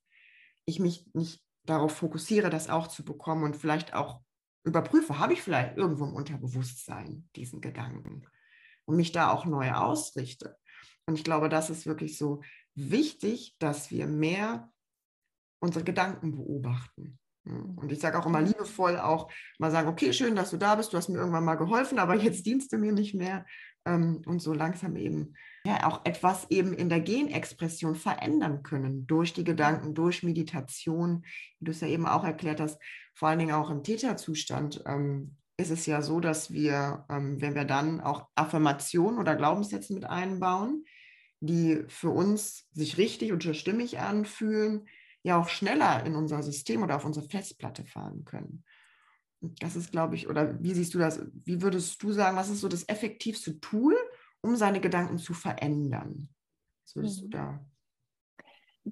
[0.66, 4.20] ich mich nicht darauf fokussiere, das auch zu bekommen und vielleicht auch
[4.64, 8.26] überprüfe, habe ich vielleicht irgendwo im Unterbewusstsein diesen Gedanken
[8.87, 10.57] und mich da auch neu ausrichte.
[11.07, 12.43] Und ich glaube, das ist wirklich so
[12.74, 14.72] wichtig, dass wir mehr
[15.61, 17.18] unsere Gedanken beobachten.
[17.45, 20.93] Und ich sage auch immer liebevoll auch mal sagen, okay, schön, dass du da bist,
[20.93, 23.45] du hast mir irgendwann mal geholfen, aber jetzt dienst du mir nicht mehr.
[23.85, 25.35] Ähm, und so langsam eben
[25.67, 31.25] ja auch etwas eben in der Genexpression verändern können durch die Gedanken, durch Meditation,
[31.59, 32.81] wie du es ja eben auch erklärt hast,
[33.15, 37.55] vor allen Dingen auch im Täterzustand ähm, ist es ja so, dass wir, ähm, wenn
[37.55, 40.85] wir dann auch Affirmationen oder Glaubenssätze mit einbauen,
[41.41, 44.87] die für uns sich richtig und stimmig anfühlen,
[45.25, 48.62] ja auch schneller in unser System oder auf unsere Festplatte fahren können.
[49.41, 51.20] Das ist, glaube ich, oder wie siehst du das?
[51.33, 53.97] Wie würdest du sagen, was ist so das effektivste Tool,
[54.43, 56.29] um seine Gedanken zu verändern?
[56.85, 57.31] Was würdest du mhm.
[57.31, 57.66] da?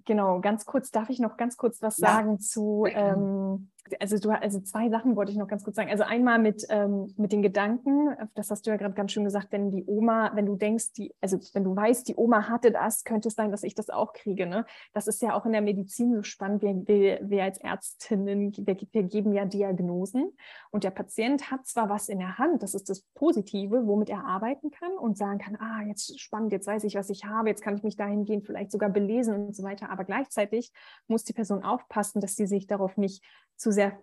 [0.07, 2.09] Genau, ganz kurz, darf ich noch ganz kurz was ja.
[2.09, 3.71] sagen zu, ähm,
[4.01, 5.91] also du also zwei Sachen wollte ich noch ganz kurz sagen.
[5.91, 9.49] Also einmal mit, ähm, mit den Gedanken, das hast du ja gerade ganz schön gesagt,
[9.51, 13.05] wenn die Oma, wenn du denkst, die, also wenn du weißt, die Oma hatte das,
[13.05, 14.47] könnte es sein, dass ich das auch kriege.
[14.47, 14.65] Ne?
[14.93, 16.63] Das ist ja auch in der Medizin so spannend.
[16.63, 20.33] Wir, wir, wir als Ärztinnen, wir, wir geben ja Diagnosen
[20.71, 24.25] und der Patient hat zwar was in der Hand, das ist das Positive, womit er
[24.25, 27.63] arbeiten kann und sagen kann, ah, jetzt spannend, jetzt weiß ich, was ich habe, jetzt
[27.63, 29.91] kann ich mich dahingehend vielleicht sogar belesen und so weiter.
[29.91, 30.73] Aber gleichzeitig
[31.09, 33.25] muss die Person aufpassen, dass sie sich darauf nicht
[33.57, 33.99] zu sehr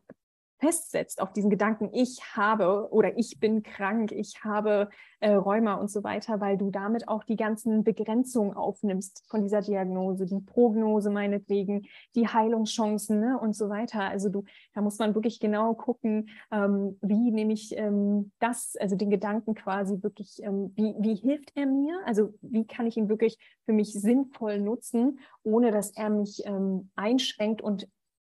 [0.60, 4.90] festsetzt auf diesen Gedanken, ich habe oder ich bin krank, ich habe
[5.22, 9.62] äh, Rheuma und so weiter, weil du damit auch die ganzen Begrenzungen aufnimmst von dieser
[9.62, 14.02] Diagnose, die Prognose meinetwegen, die Heilungschancen ne, und so weiter.
[14.02, 14.44] Also du,
[14.74, 19.56] da muss man wirklich genau gucken, ähm, wie nehme ich ähm, das, also den Gedanken
[19.56, 22.00] quasi wirklich, ähm, wie, wie hilft er mir?
[22.06, 26.92] Also wie kann ich ihn wirklich für mich sinnvoll nutzen, ohne dass er mich ähm,
[26.96, 27.88] einschränkt und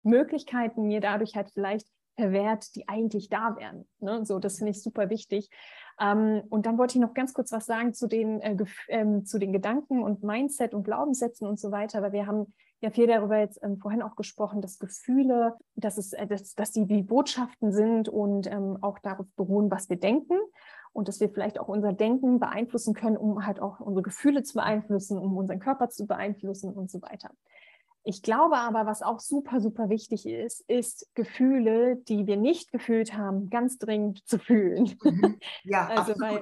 [0.05, 3.85] Möglichkeiten mir dadurch halt vielleicht verwehrt, die eigentlich da wären.
[3.99, 4.25] Ne?
[4.25, 5.49] So, das finde ich super wichtig.
[5.99, 8.55] Ähm, und dann wollte ich noch ganz kurz was sagen zu den, äh,
[8.87, 12.91] ähm, zu den Gedanken und Mindset und Glaubenssätzen und so weiter, weil wir haben ja
[12.91, 16.87] viel darüber jetzt ähm, vorhin auch gesprochen, dass Gefühle, dass, es, äh, dass, dass die
[16.89, 20.37] wie Botschaften sind und ähm, auch darauf beruhen, was wir denken
[20.91, 24.55] und dass wir vielleicht auch unser Denken beeinflussen können, um halt auch unsere Gefühle zu
[24.55, 27.31] beeinflussen, um unseren Körper zu beeinflussen und so weiter.
[28.07, 33.17] Ich glaube aber, was auch super, super wichtig ist, ist Gefühle, die wir nicht gefühlt
[33.17, 34.95] haben, ganz dringend zu fühlen.
[35.03, 35.39] Mhm.
[35.63, 36.41] Ja, also weil,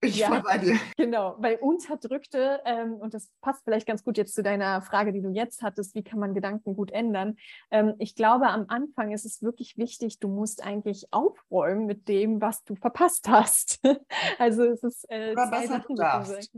[0.00, 0.78] ich ja, bei dir.
[0.96, 5.22] Genau, weil unterdrückte, ähm, und das passt vielleicht ganz gut jetzt zu deiner Frage, die
[5.22, 7.36] du jetzt hattest, wie kann man Gedanken gut ändern?
[7.72, 12.40] Ähm, ich glaube, am Anfang ist es wirklich wichtig, du musst eigentlich aufräumen mit dem,
[12.40, 13.80] was du verpasst hast.
[14.38, 15.96] also es ist äh, Oder zwei Sachen.
[15.96, 16.52] Du darfst.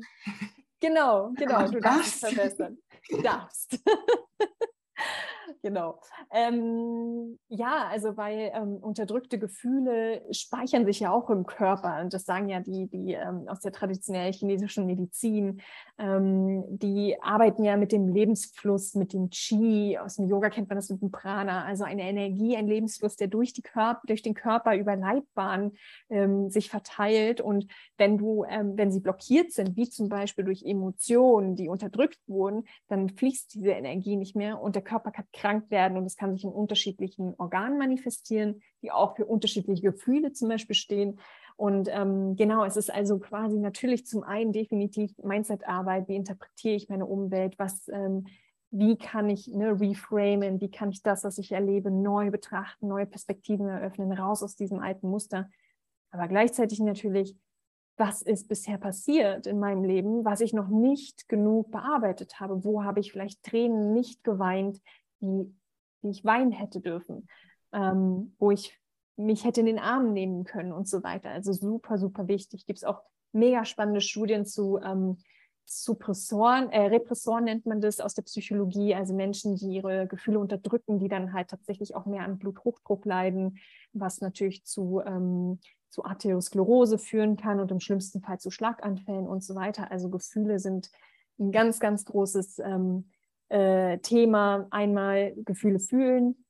[0.80, 2.78] Genau, genau, du darfst es verbessern.
[3.10, 3.78] Du darfst.
[5.64, 5.98] Genau.
[6.30, 12.02] Ähm, ja, also weil ähm, unterdrückte Gefühle speichern sich ja auch im Körper.
[12.02, 15.62] Und das sagen ja die, die ähm, aus der traditionellen chinesischen Medizin.
[15.96, 19.96] Ähm, die arbeiten ja mit dem Lebensfluss, mit dem Qi.
[19.96, 21.64] Aus dem Yoga kennt man das mit dem Prana.
[21.64, 25.72] Also eine Energie, ein Lebensfluss, der durch, die Körper, durch den Körper über Leibbahn
[26.10, 27.40] ähm, sich verteilt.
[27.40, 32.18] Und wenn du, ähm, wenn sie blockiert sind, wie zum Beispiel durch Emotionen, die unterdrückt
[32.26, 36.16] wurden, dann fließt diese Energie nicht mehr und der Körper kann krank werden und es
[36.16, 41.18] kann sich in unterschiedlichen Organen manifestieren, die auch für unterschiedliche Gefühle zum Beispiel stehen.
[41.56, 46.88] Und ähm, genau, es ist also quasi natürlich zum einen definitiv Mindset-Arbeit, wie interpretiere ich
[46.88, 48.26] meine Umwelt, was, ähm,
[48.70, 53.06] wie kann ich ne, reframen, wie kann ich das, was ich erlebe, neu betrachten, neue
[53.06, 55.48] Perspektiven eröffnen, raus aus diesem alten Muster.
[56.10, 57.36] Aber gleichzeitig natürlich,
[57.96, 62.64] was ist bisher passiert in meinem Leben, was ich noch nicht genug bearbeitet habe?
[62.64, 64.80] Wo habe ich vielleicht Tränen nicht geweint?
[65.20, 65.54] Die,
[66.02, 67.28] die ich weinen hätte dürfen,
[67.72, 68.78] ähm, wo ich
[69.16, 71.30] mich hätte in den Arm nehmen können und so weiter.
[71.30, 72.66] Also super, super wichtig.
[72.66, 73.00] Gibt es auch
[73.32, 75.18] mega spannende Studien zu ähm,
[75.66, 80.98] Suppressoren, äh, Repressoren nennt man das aus der Psychologie, also Menschen, die ihre Gefühle unterdrücken,
[80.98, 83.58] die dann halt tatsächlich auch mehr an Bluthochdruck leiden,
[83.92, 85.58] was natürlich zu, ähm,
[85.88, 89.90] zu Arteriosklerose führen kann und im schlimmsten Fall zu Schlaganfällen und so weiter.
[89.90, 90.90] Also Gefühle sind
[91.38, 93.10] ein ganz, ganz großes ähm,
[93.48, 96.44] äh, Thema einmal Gefühle fühlen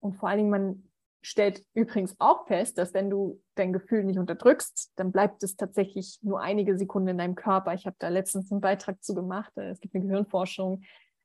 [0.00, 0.88] und vor allen Dingen man
[1.22, 6.18] stellt übrigens auch fest, dass wenn du dein Gefühl nicht unterdrückst, dann bleibt es tatsächlich
[6.22, 7.74] nur einige Sekunden in deinem Körper.
[7.74, 9.52] Ich habe da letztens einen Beitrag zu gemacht.
[9.56, 10.82] Äh, es gibt eine Gehirnforschung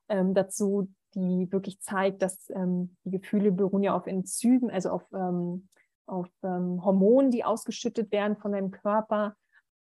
[0.10, 5.06] ähm, dazu, die wirklich zeigt, dass ähm, die Gefühle beruhen ja auf Enzymen, also auf,
[5.14, 5.68] ähm,
[6.08, 9.36] auf ähm, Hormonen, die ausgeschüttet werden von deinem Körper.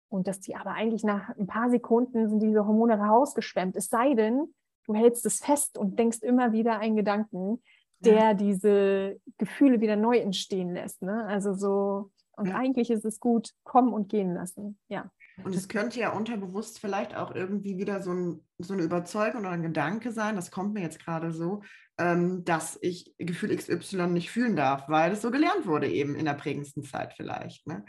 [0.07, 3.75] Und dass die aber eigentlich nach ein paar Sekunden sind diese Hormone rausgeschwemmt.
[3.75, 4.55] Es sei denn,
[4.89, 7.61] du hältst es fest und denkst immer wieder einen Gedanken,
[7.99, 8.33] der ja.
[8.33, 11.03] diese Gefühle wieder neu entstehen lässt.
[11.03, 11.25] Ne?
[11.25, 12.55] Also so, und ja.
[12.55, 14.79] eigentlich ist es gut, kommen und gehen lassen.
[14.87, 15.11] Ja.
[15.43, 19.51] Und es könnte ja unterbewusst vielleicht auch irgendwie wieder so, ein, so eine Überzeugung oder
[19.51, 21.61] ein Gedanke sein, das kommt mir jetzt gerade so,
[21.99, 26.25] ähm, dass ich Gefühl XY nicht fühlen darf, weil es so gelernt wurde eben in
[26.25, 27.67] der prägendsten Zeit vielleicht.
[27.67, 27.85] Ne?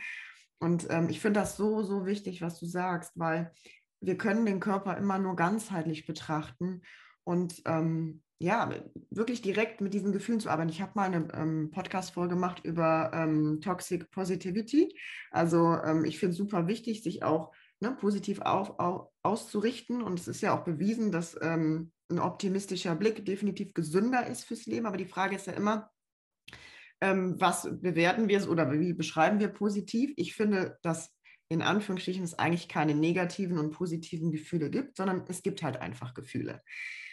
[0.59, 3.53] Und ähm, ich finde das so, so wichtig, was du sagst, weil
[4.01, 6.83] wir können den Körper immer nur ganzheitlich betrachten
[7.25, 8.71] und ähm, ja,
[9.11, 10.71] wirklich direkt mit diesen Gefühlen zu arbeiten.
[10.71, 14.99] Ich habe mal eine ähm, Podcast-Folge gemacht über ähm, Toxic Positivity.
[15.31, 20.01] Also ähm, ich finde es super wichtig, sich auch ne, positiv auf, auf, auszurichten.
[20.01, 24.65] Und es ist ja auch bewiesen, dass ähm, ein optimistischer Blick definitiv gesünder ist fürs
[24.65, 24.87] Leben.
[24.87, 25.91] Aber die Frage ist ja immer,
[27.03, 30.13] ähm, was bewerten wir oder wie beschreiben wir positiv?
[30.17, 31.15] Ich finde, dass
[31.51, 36.15] in Anführungsstrichen es eigentlich keine negativen und positiven Gefühle gibt, sondern es gibt halt einfach
[36.15, 36.63] Gefühle.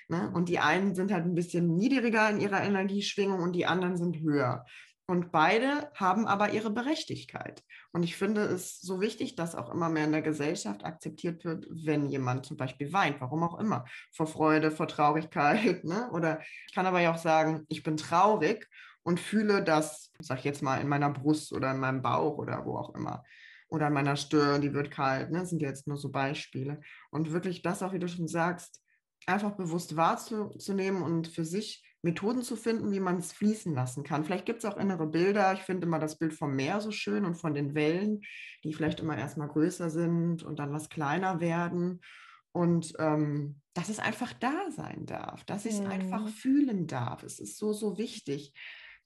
[0.10, 0.32] Ne?
[0.34, 4.20] Und die einen sind halt ein bisschen niedriger in ihrer Energieschwingung und die anderen sind
[4.20, 4.64] höher.
[5.10, 7.64] Und beide haben aber ihre Berechtigkeit.
[7.94, 11.66] Und ich finde es so wichtig, dass auch immer mehr in der Gesellschaft akzeptiert wird,
[11.72, 15.84] wenn jemand zum Beispiel weint, warum auch immer, vor Freude, vor Traurigkeit.
[15.84, 16.10] Ne?
[16.12, 18.68] Oder ich kann aber ja auch sagen, ich bin traurig
[19.04, 22.66] und fühle das, sag ich jetzt mal, in meiner Brust oder in meinem Bauch oder
[22.66, 23.24] wo auch immer
[23.70, 25.32] oder an meiner Stirn, die wird kalt.
[25.32, 25.40] Ne?
[25.40, 26.82] Das sind jetzt nur so Beispiele.
[27.12, 28.82] Und wirklich das auch, wie du schon sagst,
[29.26, 34.24] einfach bewusst wahrzunehmen und für sich Methoden zu finden, wie man es fließen lassen kann.
[34.24, 35.54] Vielleicht gibt es auch innere Bilder.
[35.54, 38.22] Ich finde immer das Bild vom Meer so schön und von den Wellen,
[38.64, 42.02] die vielleicht immer erstmal größer sind und dann was kleiner werden.
[42.52, 45.88] Und ähm, dass es einfach da sein darf, dass ich es mhm.
[45.88, 47.24] einfach fühlen darf.
[47.24, 48.54] Es ist so, so wichtig,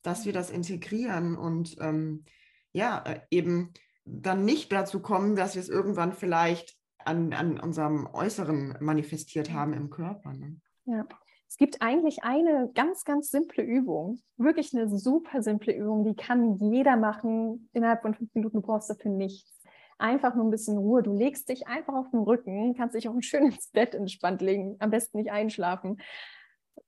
[0.03, 2.25] dass wir das integrieren und ähm,
[2.73, 3.73] ja, äh, eben
[4.11, 9.73] dann nicht dazu kommen, dass wir es irgendwann vielleicht an, an unserem Äußeren manifestiert haben
[9.73, 10.33] im Körper.
[10.33, 10.57] Ne?
[10.85, 11.07] Ja.
[11.47, 16.55] Es gibt eigentlich eine ganz, ganz simple Übung, wirklich eine super simple Übung, die kann
[16.55, 18.61] jeder machen innerhalb von fünf Minuten.
[18.61, 19.59] Du brauchst dafür nichts.
[19.97, 21.03] Einfach nur ein bisschen Ruhe.
[21.03, 24.77] Du legst dich einfach auf den Rücken, kannst dich auch schön ins Bett entspannt legen,
[24.79, 26.01] am besten nicht einschlafen.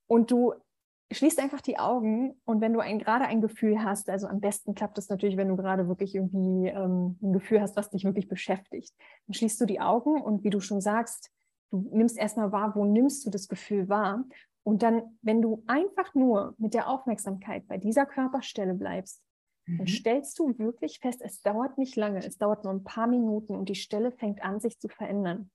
[0.06, 0.54] Und du
[1.14, 4.74] schließt einfach die Augen und wenn du ein, gerade ein Gefühl hast, also am besten
[4.74, 8.28] klappt es natürlich, wenn du gerade wirklich irgendwie ähm, ein Gefühl hast, was dich wirklich
[8.28, 8.94] beschäftigt,
[9.26, 11.30] dann schließt du die Augen und wie du schon sagst,
[11.70, 14.24] du nimmst erstmal wahr, wo nimmst du das Gefühl wahr
[14.64, 19.22] und dann, wenn du einfach nur mit der Aufmerksamkeit bei dieser Körperstelle bleibst,
[19.66, 19.78] mhm.
[19.78, 23.54] dann stellst du wirklich fest, es dauert nicht lange, es dauert nur ein paar Minuten
[23.54, 25.50] und die Stelle fängt an, sich zu verändern.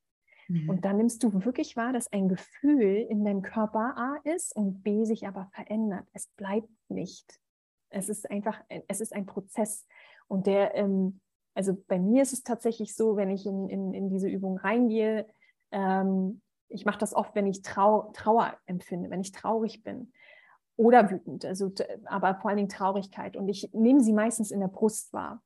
[0.49, 0.69] Mhm.
[0.69, 4.83] Und dann nimmst du wirklich wahr, dass ein Gefühl in deinem Körper A ist und
[4.83, 6.05] B sich aber verändert.
[6.11, 7.39] Es bleibt nicht.
[7.89, 9.85] Es ist einfach, es ist ein Prozess.
[10.27, 11.21] Und der, ähm,
[11.53, 15.27] also bei mir ist es tatsächlich so, wenn ich in, in, in diese Übung reingehe,
[15.71, 20.11] ähm, ich mache das oft, wenn ich Trau Trauer empfinde, wenn ich traurig bin.
[20.79, 21.71] oder wütend, also
[22.05, 23.35] aber vor allen Dingen Traurigkeit.
[23.35, 25.43] Und ich nehme sie meistens in der Brust wahr.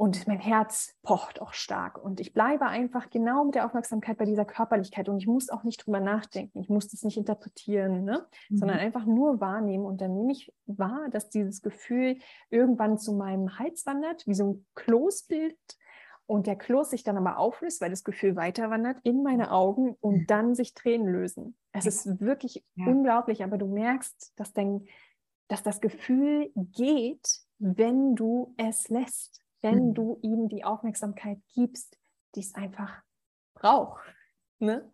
[0.00, 2.02] Und mein Herz pocht auch stark.
[2.02, 5.10] Und ich bleibe einfach genau mit der Aufmerksamkeit bei dieser Körperlichkeit.
[5.10, 6.58] Und ich muss auch nicht drüber nachdenken.
[6.60, 8.26] Ich muss das nicht interpretieren, ne?
[8.48, 8.56] Mhm.
[8.56, 9.84] sondern einfach nur wahrnehmen.
[9.84, 12.16] Und dann nehme ich wahr, dass dieses Gefühl
[12.48, 15.76] irgendwann zu meinem Hals wandert, wie so ein Kloß bildet.
[16.24, 19.98] Und der Kloß sich dann aber auflöst, weil das Gefühl weiter wandert in meine Augen
[20.00, 20.26] und mhm.
[20.26, 21.58] dann sich Tränen lösen.
[21.72, 22.86] Es ist wirklich ja.
[22.86, 24.86] unglaublich, aber du merkst, dass, dein,
[25.48, 29.94] dass das Gefühl geht, wenn du es lässt wenn mhm.
[29.94, 31.98] du ihm die Aufmerksamkeit gibst,
[32.34, 33.02] die es einfach
[33.54, 34.02] braucht.
[34.58, 34.90] Ne?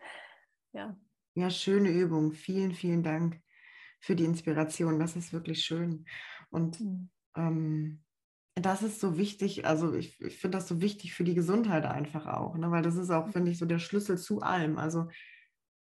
[0.72, 0.96] Ja.
[1.34, 2.32] ja, schöne Übung.
[2.32, 3.40] Vielen, vielen Dank
[4.00, 4.98] für die Inspiration.
[4.98, 6.06] Das ist wirklich schön.
[6.50, 7.10] Und mhm.
[7.36, 8.02] ähm,
[8.54, 12.26] das ist so wichtig, also ich, ich finde das so wichtig für die Gesundheit einfach
[12.26, 12.70] auch, ne?
[12.70, 14.78] weil das ist auch, finde ich, so der Schlüssel zu allem.
[14.78, 15.08] Also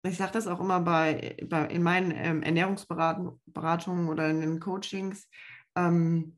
[0.05, 5.29] ich sage das auch immer bei, bei in meinen ähm, Ernährungsberatungen oder in den Coachings.
[5.77, 6.35] Ähm,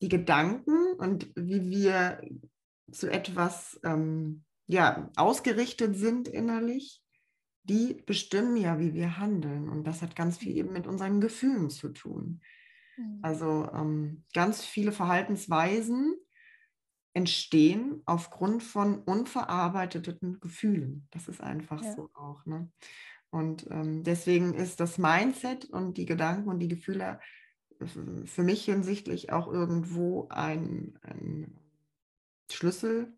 [0.00, 2.20] die Gedanken und wie wir
[2.92, 7.02] zu etwas ähm, ja, ausgerichtet sind innerlich,
[7.64, 9.68] die bestimmen ja, wie wir handeln.
[9.68, 12.40] Und das hat ganz viel eben mit unseren Gefühlen zu tun.
[12.96, 13.18] Mhm.
[13.22, 16.14] Also ähm, ganz viele Verhaltensweisen
[17.14, 21.08] entstehen aufgrund von unverarbeiteten Gefühlen.
[21.10, 21.94] Das ist einfach ja.
[21.94, 22.44] so auch.
[22.46, 22.70] Ne?
[23.30, 27.20] Und ähm, deswegen ist das Mindset und die Gedanken und die Gefühle
[27.86, 31.58] für mich hinsichtlich auch irgendwo ein, ein
[32.50, 33.16] Schlüssel,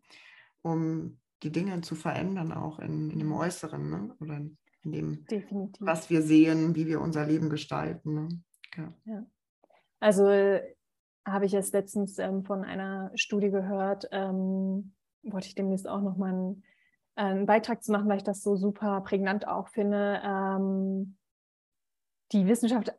[0.61, 3.31] um die Dinge zu verändern, auch in, in dem.
[3.31, 4.15] Äußeren ne?
[4.19, 4.37] oder
[4.83, 5.85] in, dem, Definitiv.
[5.85, 8.13] was wir sehen, wie wir unser Leben gestalten.
[8.13, 8.29] Ne?
[8.77, 8.93] Ja.
[9.05, 9.25] ja.
[9.99, 10.25] Also
[11.25, 14.93] habe ich jetzt letztens ähm, von einer Studie gehört, ähm,
[15.23, 16.63] wollte ich demnächst auch nochmal einen,
[17.15, 20.19] äh, einen Beitrag zu machen, weil ich das so super prägnant auch finde.
[20.23, 21.17] Ähm,
[22.31, 22.93] die Wissenschaft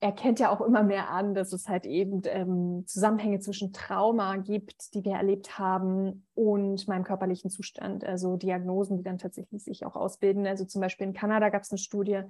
[0.00, 4.94] erkennt ja auch immer mehr an, dass es halt eben ähm, Zusammenhänge zwischen Trauma gibt,
[4.94, 8.04] die wir erlebt haben, und meinem körperlichen Zustand.
[8.04, 10.46] Also Diagnosen, die dann tatsächlich sich auch ausbilden.
[10.46, 12.22] Also zum Beispiel in Kanada gab es eine Studie,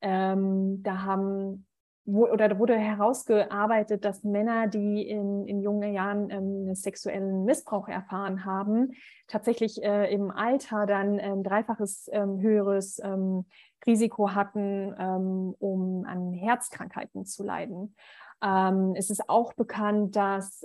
[0.00, 1.66] ähm, da haben
[2.04, 8.44] wo, oder wurde herausgearbeitet, dass Männer, die in, in jungen Jahren ähm, sexuellen Missbrauch erfahren
[8.44, 8.92] haben,
[9.28, 13.46] tatsächlich äh, im Alter dann ein dreifaches ähm, höheres ähm,
[13.86, 17.94] Risiko hatten, ähm, um an Herzkrankheiten zu leiden.
[18.42, 20.64] Ähm, es ist auch bekannt, dass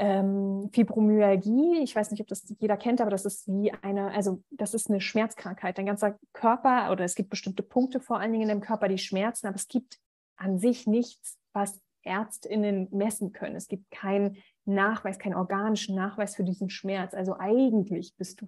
[0.00, 4.42] ähm, Fibromyalgie, ich weiß nicht, ob das jeder kennt, aber das ist wie eine, also
[4.50, 5.76] das ist eine Schmerzkrankheit.
[5.76, 8.96] Dein ganzer Körper oder es gibt bestimmte Punkte vor allen Dingen in dem Körper, die
[8.96, 9.98] schmerzen, aber es gibt
[10.36, 13.56] an sich nichts, was ÄrztInnen messen können.
[13.56, 17.12] Es gibt keinen Nachweis, keinen organischen Nachweis für diesen Schmerz.
[17.12, 18.46] Also eigentlich bist du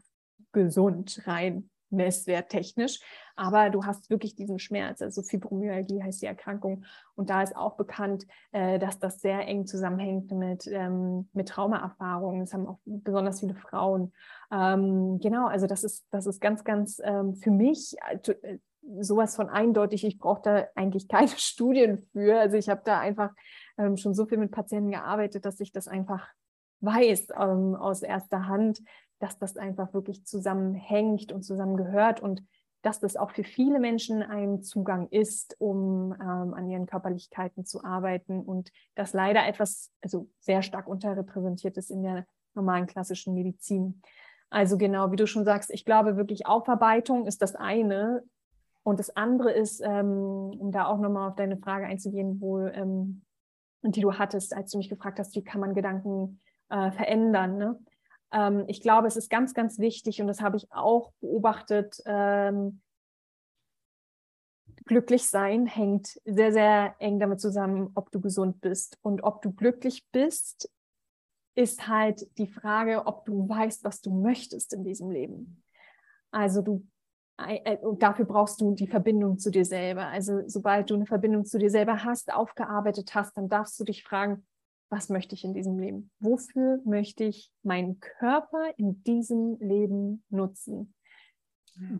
[0.53, 3.01] gesund rein messwerttechnisch,
[3.37, 5.03] aber du hast wirklich diesen Schmerz.
[5.03, 6.85] Also Fibromyalgie heißt die Erkrankung.
[7.15, 12.41] Und da ist auch bekannt, äh, dass das sehr eng zusammenhängt mit, ähm, mit Traumaerfahrungen.
[12.41, 14.13] Das haben auch besonders viele Frauen.
[14.51, 18.59] Ähm, genau, also das ist, das ist ganz, ganz ähm, für mich äh,
[19.01, 20.05] sowas von eindeutig.
[20.05, 22.39] Ich brauche da eigentlich keine Studien für.
[22.39, 23.31] Also ich habe da einfach
[23.95, 26.29] schon so viel mit Patienten gearbeitet, dass ich das einfach
[26.83, 28.83] weiß ähm, aus erster Hand,
[29.23, 32.43] dass das einfach wirklich zusammenhängt und zusammengehört und
[32.83, 37.85] dass das auch für viele Menschen ein Zugang ist, um ähm, an ihren Körperlichkeiten zu
[37.85, 44.03] arbeiten und das leider etwas, also sehr stark unterrepräsentiert ist in der normalen klassischen Medizin.
[44.51, 48.25] Also genau, wie du schon sagst, ich glaube wirklich Aufarbeitung ist das eine
[48.83, 53.23] und das andere ist, ähm, um da auch nochmal auf deine Frage einzugehen, wo, ähm,
[53.83, 57.59] die du hattest, als du mich gefragt hast, wie kann man Gedanken äh, verändern.
[57.59, 57.79] Ne?
[58.33, 62.03] Ähm, ich glaube, es ist ganz, ganz wichtig und das habe ich auch beobachtet.
[62.07, 62.81] Ähm,
[64.85, 68.99] glücklich sein hängt sehr, sehr eng damit zusammen, ob du gesund bist.
[69.03, 70.71] Und ob du glücklich bist,
[71.55, 75.63] ist halt die Frage, ob du weißt, was du möchtest in diesem Leben.
[76.31, 76.87] Also du
[77.39, 80.07] äh, und dafür brauchst du die Verbindung zu dir selber.
[80.07, 84.05] Also sobald du eine Verbindung zu dir selber hast, aufgearbeitet hast, dann darfst du dich
[84.05, 84.47] fragen,
[84.93, 86.11] was möchte ich in diesem Leben?
[86.21, 90.95] Wofür möchte ich meinen Körper in diesem Leben nutzen?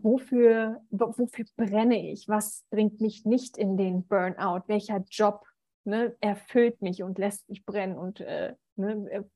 [0.03, 2.29] Wofür, wofür brenne ich?
[2.29, 4.65] Was bringt mich nicht in den Burnout?
[4.67, 5.43] Welcher Job
[5.85, 9.27] ne, erfüllt mich und lässt mich brennen und äh, ne,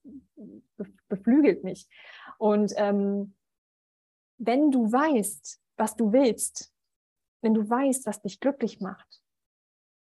[1.09, 1.89] beflügelt mich?
[2.37, 3.33] Und ähm,
[4.37, 6.71] wenn du weißt, was du willst,
[7.41, 9.23] wenn du weißt, was dich glücklich macht,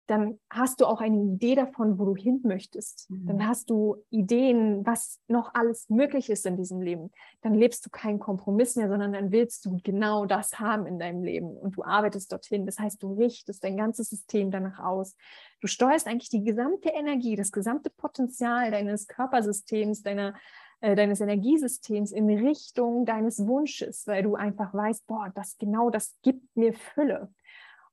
[0.09, 3.11] dann hast du auch eine Idee davon, wo du hin möchtest.
[3.11, 3.27] Mhm.
[3.27, 7.11] Dann hast du Ideen, was noch alles möglich ist in diesem Leben.
[7.41, 11.23] Dann lebst du keinen Kompromiss mehr, sondern dann willst du genau das haben in deinem
[11.23, 12.65] Leben und du arbeitest dorthin.
[12.65, 15.15] Das heißt, du richtest dein ganzes System danach aus.
[15.61, 20.33] Du steuerst eigentlich die gesamte Energie, das gesamte Potenzial deines Körpersystems, deiner
[20.81, 26.15] äh, deines Energiesystems in Richtung deines Wunsches, weil du einfach weißt, boah, das genau das
[26.23, 27.31] gibt mir Fülle.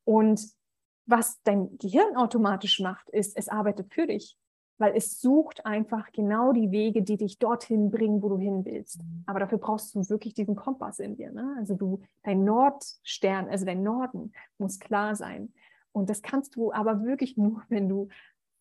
[0.04, 0.40] Und
[1.06, 4.36] was dein Gehirn automatisch macht, ist, es arbeitet für dich,
[4.78, 9.02] weil es sucht einfach genau die Wege, die dich dorthin bringen, wo du hin willst.
[9.02, 9.24] Mhm.
[9.26, 11.32] Aber dafür brauchst du wirklich diesen Kompass in dir.
[11.32, 11.56] Ne?
[11.58, 15.52] Also du, dein Nordstern, also dein Norden muss klar sein.
[15.92, 18.08] Und das kannst du aber wirklich nur, wenn du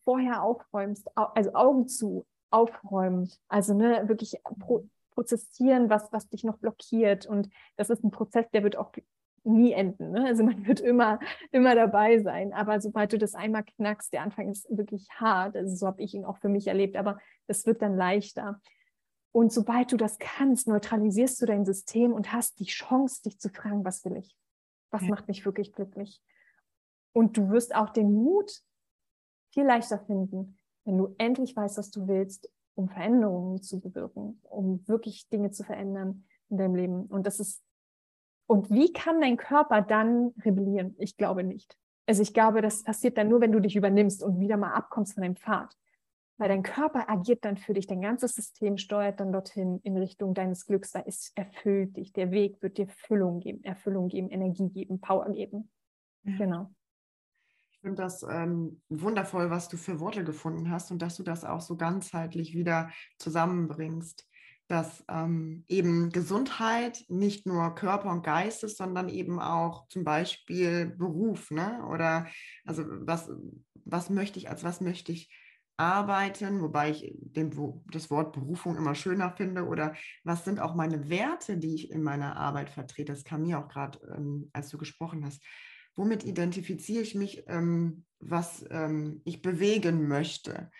[0.04, 6.58] vorher aufräumst, also Augen zu, aufräumen, also ne, wirklich pro prozessieren, was, was dich noch
[6.58, 7.24] blockiert.
[7.24, 8.92] Und das ist ein Prozess, der wird auch
[9.46, 10.10] nie enden.
[10.10, 10.24] Ne?
[10.26, 11.18] Also man wird immer,
[11.52, 12.52] immer dabei sein.
[12.52, 15.56] Aber sobald du das einmal knackst, der Anfang ist wirklich hart.
[15.56, 18.60] Also so habe ich ihn auch für mich erlebt, aber das wird dann leichter.
[19.32, 23.50] Und sobald du das kannst, neutralisierst du dein System und hast die Chance, dich zu
[23.50, 24.36] fragen, was will ich?
[24.90, 25.08] Was ja.
[25.08, 26.22] macht mich wirklich glücklich?
[27.12, 28.62] Und du wirst auch den Mut
[29.52, 34.86] viel leichter finden, wenn du endlich weißt, was du willst, um Veränderungen zu bewirken, um
[34.86, 37.06] wirklich Dinge zu verändern in deinem Leben.
[37.06, 37.62] Und das ist
[38.46, 40.94] und wie kann dein Körper dann rebellieren?
[40.98, 41.76] Ich glaube nicht.
[42.06, 45.14] Also ich glaube, das passiert dann nur, wenn du dich übernimmst und wieder mal abkommst
[45.14, 45.76] von deinem Pfad.
[46.38, 50.34] Weil dein Körper agiert dann für dich, dein ganzes System steuert dann dorthin in Richtung
[50.34, 52.12] deines Glücks, weil es erfüllt dich.
[52.12, 55.70] Der Weg wird dir Füllung geben, Erfüllung geben, Energie geben, Power geben.
[56.24, 56.36] Ja.
[56.36, 56.70] Genau.
[57.70, 61.44] Ich finde das ähm, wundervoll, was du für Worte gefunden hast und dass du das
[61.44, 64.28] auch so ganzheitlich wieder zusammenbringst
[64.68, 70.86] dass ähm, eben Gesundheit nicht nur Körper und Geist ist, sondern eben auch zum Beispiel
[70.86, 71.84] Beruf, ne?
[71.88, 72.26] Oder
[72.64, 73.30] also was,
[73.84, 75.30] was möchte ich, als was möchte ich
[75.76, 77.50] arbeiten, wobei ich den,
[77.92, 79.94] das Wort Berufung immer schöner finde, oder
[80.24, 83.12] was sind auch meine Werte, die ich in meiner Arbeit vertrete?
[83.12, 85.44] Das kam mir auch gerade, ähm, als du gesprochen hast.
[85.94, 90.70] Womit identifiziere ich mich, ähm, was ähm, ich bewegen möchte?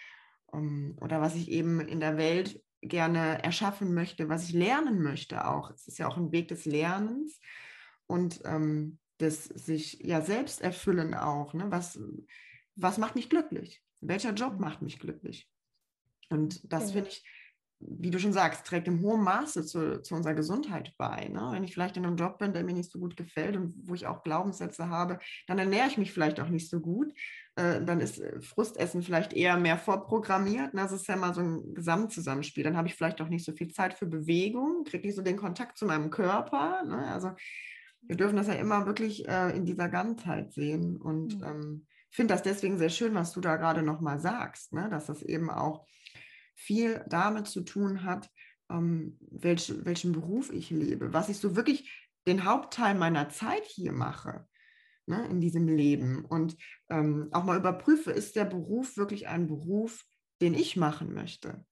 [0.52, 5.46] Ähm, oder was ich eben in der Welt gerne erschaffen möchte, was ich lernen möchte
[5.46, 5.70] auch.
[5.70, 7.40] Es ist ja auch ein Weg des Lernens
[8.06, 11.54] und ähm, des sich ja selbst erfüllen auch.
[11.54, 11.70] Ne?
[11.70, 11.98] Was,
[12.74, 13.82] was macht mich glücklich?
[14.00, 14.60] Welcher Job mhm.
[14.60, 15.50] macht mich glücklich?
[16.28, 16.92] Und das genau.
[16.92, 17.24] finde ich
[17.78, 21.28] wie du schon sagst, trägt im hohen Maße zu, zu unserer Gesundheit bei.
[21.28, 21.48] Ne?
[21.52, 23.94] Wenn ich vielleicht in einem Job bin, der mir nicht so gut gefällt und wo
[23.94, 27.12] ich auch Glaubenssätze habe, dann ernähre ich mich vielleicht auch nicht so gut.
[27.56, 30.72] Äh, dann ist äh, Frustessen vielleicht eher mehr vorprogrammiert.
[30.72, 30.82] Ne?
[30.82, 32.64] Das ist ja mal so ein Gesamtzusammenspiel.
[32.64, 35.36] Dann habe ich vielleicht auch nicht so viel Zeit für Bewegung, kriege nicht so den
[35.36, 36.82] Kontakt zu meinem Körper.
[36.84, 37.06] Ne?
[37.08, 37.32] Also
[38.02, 40.96] wir dürfen das ja immer wirklich äh, in dieser Ganzheit sehen.
[40.96, 41.44] Und mhm.
[41.44, 44.88] ähm, finde das deswegen sehr schön, was du da gerade nochmal sagst, ne?
[44.88, 45.86] dass das eben auch
[46.56, 48.28] viel damit zu tun hat,
[48.70, 53.92] ähm, welch, welchen Beruf ich lebe, was ich so wirklich den Hauptteil meiner Zeit hier
[53.92, 54.46] mache
[55.06, 56.56] ne, in diesem Leben und
[56.90, 60.04] ähm, auch mal überprüfe, ist der Beruf wirklich ein Beruf,
[60.40, 61.64] den ich machen möchte?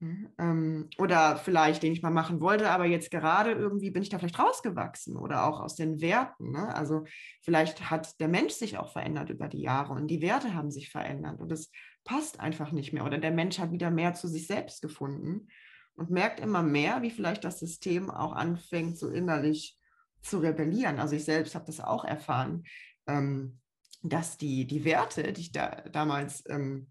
[0.00, 4.08] Hm, ähm, oder vielleicht, den ich mal machen wollte, aber jetzt gerade irgendwie bin ich
[4.08, 6.52] da vielleicht rausgewachsen oder auch aus den Werten.
[6.52, 6.72] Ne?
[6.72, 7.04] Also
[7.42, 10.90] vielleicht hat der Mensch sich auch verändert über die Jahre und die Werte haben sich
[10.90, 11.72] verändert und es
[12.08, 15.48] passt einfach nicht mehr oder der Mensch hat wieder mehr zu sich selbst gefunden
[15.94, 19.78] und merkt immer mehr, wie vielleicht das System auch anfängt, so innerlich
[20.22, 21.00] zu rebellieren.
[21.00, 22.64] Also ich selbst habe das auch erfahren,
[23.06, 23.60] ähm,
[24.02, 26.90] dass die, die Werte, die ich da damals ähm,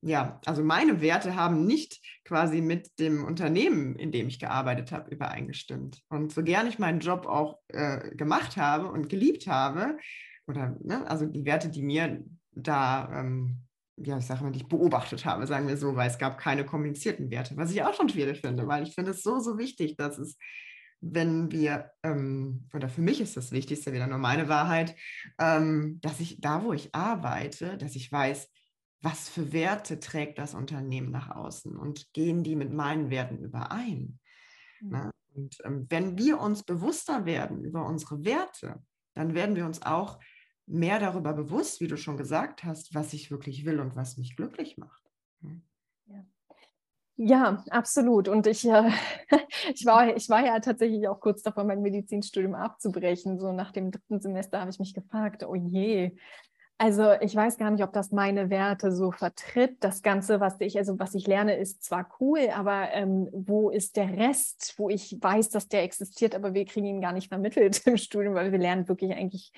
[0.00, 5.10] ja, also meine Werte haben nicht quasi mit dem Unternehmen, in dem ich gearbeitet habe,
[5.10, 6.02] übereingestimmt.
[6.08, 9.98] Und so gern ich meinen Job auch äh, gemacht habe und geliebt habe,
[10.46, 13.63] oder ne, also die Werte, die mir da, ähm,
[13.96, 16.64] ja, ich sage mal, die ich beobachtet habe, sagen wir so, weil es gab keine
[16.64, 19.96] kommunizierten Werte, was ich auch schon schwierig finde, weil ich finde es so, so wichtig,
[19.96, 20.36] dass es
[21.06, 24.96] wenn wir, ähm, oder für mich ist das Wichtigste wieder nur meine Wahrheit,
[25.38, 28.50] ähm, dass ich da, wo ich arbeite, dass ich weiß,
[29.02, 34.18] was für Werte trägt das Unternehmen nach außen und gehen die mit meinen Werten überein?
[34.80, 34.90] Mhm.
[34.90, 35.10] Ne?
[35.34, 38.82] Und ähm, wenn wir uns bewusster werden über unsere Werte,
[39.14, 40.18] dann werden wir uns auch
[40.66, 44.36] mehr darüber bewusst, wie du schon gesagt hast, was ich wirklich will und was mich
[44.36, 45.02] glücklich macht.
[46.06, 46.24] Ja.
[47.16, 48.26] Ja, absolut.
[48.28, 48.90] Und ich, äh,
[49.74, 53.38] ich, war, ich war ja tatsächlich auch kurz davor, mein Medizinstudium abzubrechen.
[53.38, 56.16] So nach dem dritten Semester habe ich mich gefragt, oh je,
[56.76, 59.76] also ich weiß gar nicht, ob das meine Werte so vertritt.
[59.78, 63.96] Das Ganze, was ich, also was ich lerne, ist zwar cool, aber ähm, wo ist
[63.96, 67.82] der Rest, wo ich weiß, dass der existiert, aber wir kriegen ihn gar nicht vermittelt
[67.86, 69.52] im Studium, weil wir lernen wirklich eigentlich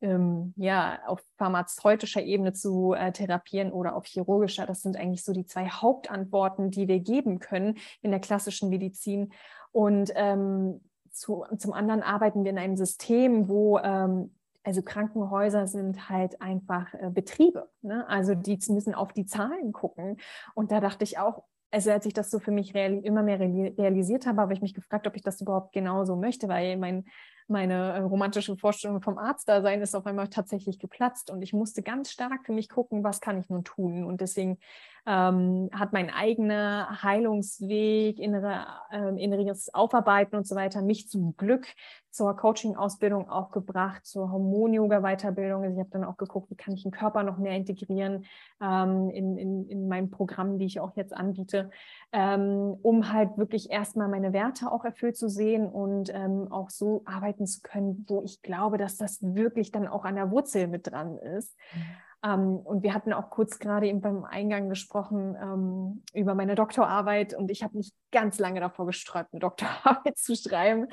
[0.00, 4.66] ähm, ja, auf pharmazeutischer Ebene zu äh, therapieren oder auf chirurgischer.
[4.66, 9.32] Das sind eigentlich so die zwei Hauptantworten, die wir geben können in der klassischen Medizin.
[9.72, 10.80] Und ähm,
[11.10, 16.92] zu, zum anderen arbeiten wir in einem System, wo ähm, also Krankenhäuser sind halt einfach
[16.94, 17.68] äh, Betriebe.
[17.82, 18.06] Ne?
[18.08, 20.18] Also die müssen auf die Zahlen gucken.
[20.54, 24.26] Und da dachte ich auch, also als ich das so für mich immer mehr realisiert
[24.26, 27.04] habe, habe ich mich gefragt, ob ich das überhaupt genauso möchte, weil mein
[27.50, 32.10] meine äh, romantische Vorstellung vom Arztdasein ist auf einmal tatsächlich geplatzt und ich musste ganz
[32.10, 34.04] stark für mich gucken, was kann ich nun tun.
[34.04, 34.58] Und deswegen
[35.06, 41.66] ähm, hat mein eigener Heilungsweg, innere, äh, inneres Aufarbeiten und so weiter mich zum Glück
[42.10, 45.62] zur Coaching-Ausbildung auch gebracht, zur Hormon-Yoga-Weiterbildung.
[45.62, 48.24] Also ich habe dann auch geguckt, wie kann ich den Körper noch mehr integrieren
[48.60, 51.70] ähm, in, in, in meinem Programm, die ich auch jetzt anbiete,
[52.12, 57.02] ähm, um halt wirklich erstmal meine Werte auch erfüllt zu sehen und ähm, auch so
[57.04, 60.88] arbeiten zu können, wo ich glaube, dass das wirklich dann auch an der Wurzel mit
[60.88, 61.56] dran ist.
[61.74, 61.80] Mhm.
[62.22, 67.34] Ähm, und wir hatten auch kurz gerade eben beim Eingang gesprochen ähm, über meine Doktorarbeit
[67.34, 70.88] und ich habe mich ganz lange davor gesträubt, eine Doktorarbeit zu schreiben.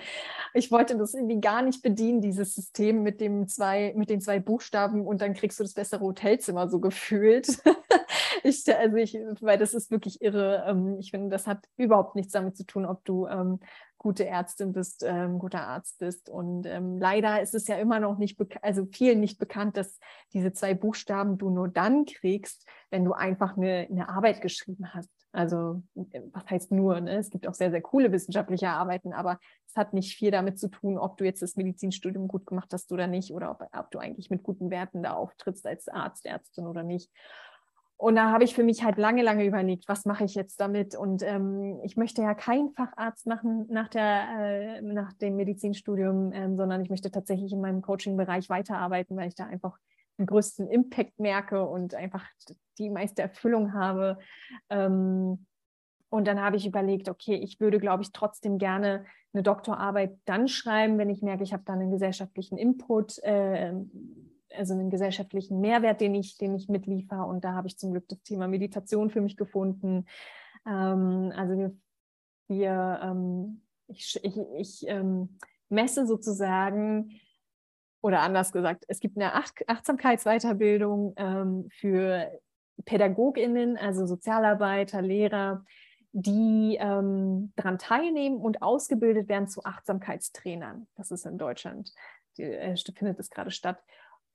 [0.53, 4.39] Ich wollte das irgendwie gar nicht bedienen, dieses System mit, dem zwei, mit den zwei
[4.39, 7.47] Buchstaben und dann kriegst du das bessere Hotelzimmer so gefühlt.
[8.47, 10.65] ich, also ich, weil das ist wirklich irre.
[10.67, 13.59] Ähm, ich finde, das hat überhaupt nichts damit zu tun, ob du ähm,
[13.97, 16.29] gute Ärztin bist, ähm, guter Arzt bist.
[16.29, 19.99] Und ähm, leider ist es ja immer noch nicht, also vielen nicht bekannt, dass
[20.33, 25.09] diese zwei Buchstaben du nur dann kriegst, wenn du einfach eine, eine Arbeit geschrieben hast.
[25.31, 26.99] Also äh, was heißt nur?
[27.01, 27.17] Ne?
[27.17, 30.69] Es gibt auch sehr, sehr coole wissenschaftliche Arbeiten, aber es hat nicht viel damit zu
[30.69, 33.99] tun, ob du jetzt das Medizinstudium gut gemacht hast oder nicht oder ob, ob du
[33.99, 37.11] eigentlich mit guten Werten da auftrittst als Arzt, Ärztin oder nicht.
[37.97, 40.95] Und da habe ich für mich halt lange, lange überlegt, was mache ich jetzt damit?
[40.95, 46.57] Und ähm, ich möchte ja keinen Facharzt machen nach, der, äh, nach dem Medizinstudium, ähm,
[46.57, 49.79] sondern ich möchte tatsächlich in meinem Coaching-Bereich weiterarbeiten, weil ich da einfach
[50.19, 52.23] den größten Impact merke und einfach
[52.77, 54.19] die meiste Erfüllung habe.
[54.69, 55.45] Ähm,
[56.09, 60.47] und dann habe ich überlegt, okay, ich würde, glaube ich, trotzdem gerne eine Doktorarbeit dann
[60.47, 63.17] schreiben, wenn ich merke, ich habe da einen gesellschaftlichen Input.
[63.23, 63.73] Äh,
[64.57, 67.25] also einen gesellschaftlichen Mehrwert, den ich, den ich mitliefer.
[67.27, 70.05] Und da habe ich zum Glück das Thema Meditation für mich gefunden.
[70.65, 71.75] Ähm, also wir,
[72.47, 75.37] wir ähm, ich, ich, ich ähm,
[75.69, 77.19] messe sozusagen,
[78.01, 82.31] oder anders gesagt, es gibt eine Ach Achtsamkeitsweiterbildung ähm, für
[82.85, 85.65] PädagogInnen, also Sozialarbeiter, Lehrer,
[86.11, 90.87] die ähm, daran teilnehmen und ausgebildet werden zu Achtsamkeitstrainern.
[90.95, 91.93] Das ist in Deutschland,
[92.37, 93.83] die, äh, findet es gerade statt.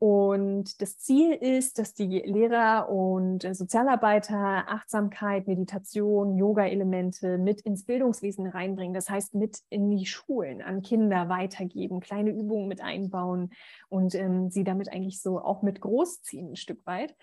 [0.03, 8.49] Und das Ziel ist, dass die Lehrer und Sozialarbeiter Achtsamkeit, Meditation, Yoga-Elemente mit ins Bildungswesen
[8.49, 8.95] reinbringen.
[8.95, 13.51] Das heißt, mit in die Schulen an Kinder weitergeben, kleine Übungen mit einbauen
[13.91, 17.15] und ähm, sie damit eigentlich so auch mit großziehen ein Stück weit.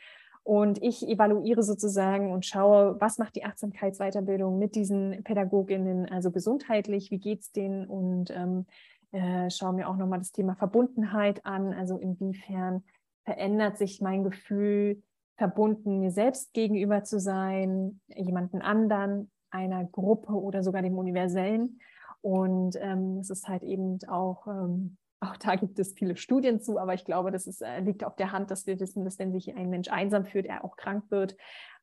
[0.43, 7.11] Und ich evaluiere sozusagen und schaue, was macht die Achtsamkeitsweiterbildung mit diesen Pädagoginnen, also gesundheitlich,
[7.11, 8.67] wie geht es denen und ähm,
[9.12, 12.84] äh, schaue mir auch nochmal das Thema Verbundenheit an, also inwiefern
[13.24, 15.03] verändert sich mein Gefühl,
[15.38, 21.80] verbunden mir selbst gegenüber zu sein, jemanden anderen, einer Gruppe oder sogar dem Universellen.
[22.22, 26.78] Und ähm, es ist halt eben auch, ähm, auch da gibt es viele Studien zu,
[26.78, 29.32] aber ich glaube, das ist, äh, liegt auf der Hand, dass wir wissen, dass wenn
[29.32, 31.36] sich ein Mensch einsam fühlt, er auch krank wird.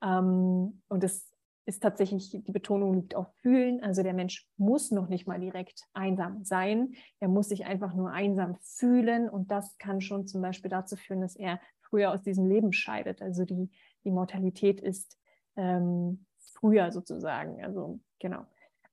[0.02, 1.32] Ähm, und es
[1.66, 3.82] ist tatsächlich, die Betonung liegt auf fühlen.
[3.82, 6.94] Also der Mensch muss noch nicht mal direkt einsam sein.
[7.18, 9.28] Er muss sich einfach nur einsam fühlen.
[9.28, 13.20] Und das kann schon zum Beispiel dazu führen, dass er früher aus diesem Leben scheidet.
[13.20, 13.68] Also die,
[14.04, 15.18] die Mortalität ist
[15.56, 17.62] ähm, früher sozusagen.
[17.64, 18.46] Also genau.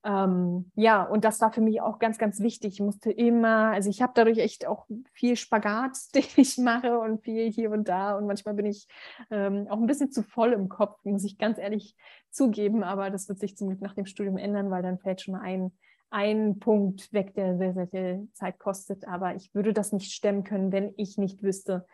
[0.06, 2.74] Ähm, ja, und das war für mich auch ganz, ganz wichtig.
[2.74, 7.24] Ich musste immer, also ich habe dadurch echt auch viel Spagat, den ich mache und
[7.24, 8.18] viel hier und da.
[8.18, 8.88] Und manchmal bin ich
[9.32, 11.96] ähm, auch ein bisschen zu voll im Kopf, muss ich ganz ehrlich
[12.30, 12.84] zugeben.
[12.84, 15.72] Aber das wird sich zum Glück nach dem Studium ändern, weil dann fällt schon ein,
[16.10, 19.08] ein Punkt weg, der sehr, sehr viel Zeit kostet.
[19.08, 21.86] Aber ich würde das nicht stemmen können, wenn ich nicht wüsste,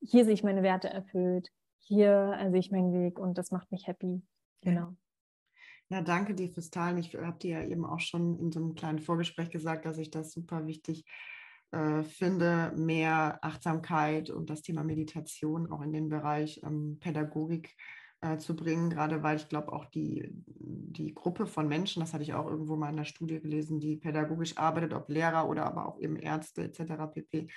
[0.00, 3.86] hier sehe ich meine Werte erfüllt, hier sehe ich meinen Weg und das macht mich
[3.86, 4.22] happy.
[4.60, 4.94] Genau.
[5.90, 6.98] Ja, danke dir fürs Teilen.
[6.98, 10.10] Ich habe dir ja eben auch schon in so einem kleinen Vorgespräch gesagt, dass ich
[10.10, 11.04] das super wichtig
[11.70, 17.74] äh, finde, mehr Achtsamkeit und das Thema Meditation auch in den Bereich ähm, Pädagogik
[18.20, 22.22] äh, zu bringen, gerade weil ich glaube auch die, die Gruppe von Menschen, das hatte
[22.24, 25.86] ich auch irgendwo mal in der Studie gelesen, die pädagogisch arbeitet, ob Lehrer oder aber
[25.86, 27.06] auch eben Ärzte etc.
[27.14, 27.48] pp.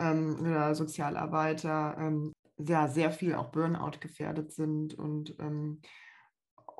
[0.00, 5.80] Ähm, oder Sozialarbeiter, ähm, ja, sehr viel auch Burnout gefährdet sind und ähm,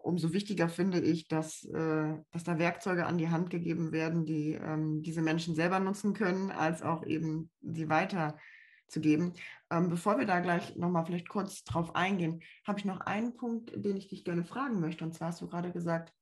[0.07, 4.53] umso wichtiger finde ich, dass, äh, dass da Werkzeuge an die Hand gegeben werden, die
[4.53, 8.39] ähm, diese Menschen selber nutzen können, als auch eben sie weiter
[8.87, 9.33] zu geben.
[9.71, 13.73] Ähm, bevor wir da gleich nochmal vielleicht kurz drauf eingehen, habe ich noch einen Punkt,
[13.75, 15.05] den ich dich gerne fragen möchte.
[15.05, 16.13] Und zwar hast du gerade gesagt,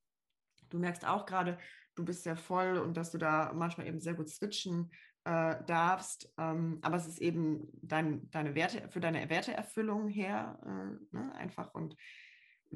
[0.71, 1.59] du merkst auch gerade,
[1.95, 4.91] du bist sehr voll und dass du da manchmal eben sehr gut switchen
[5.25, 6.33] äh, darfst.
[6.39, 11.75] Ähm, aber es ist eben dein, deine Werte, für deine Werteerfüllung her äh, ne, einfach.
[11.75, 11.97] Und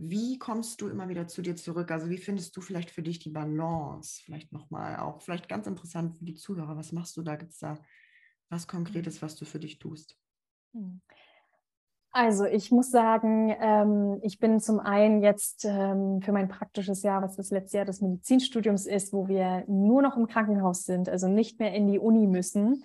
[0.00, 1.90] wie kommst du immer wieder zu dir zurück?
[1.90, 4.22] Also wie findest du vielleicht für dich die Balance?
[4.24, 6.76] Vielleicht nochmal auch, vielleicht ganz interessant für die Zuhörer.
[6.76, 7.36] Was machst du da?
[7.36, 7.78] Gibt es da
[8.50, 10.16] was Konkretes, was du für dich tust?
[10.74, 11.00] Hm.
[12.10, 17.22] Also ich muss sagen, ähm, ich bin zum einen jetzt ähm, für mein praktisches Jahr,
[17.22, 21.28] was das letzte Jahr des Medizinstudiums ist, wo wir nur noch im Krankenhaus sind, also
[21.28, 22.82] nicht mehr in die Uni müssen,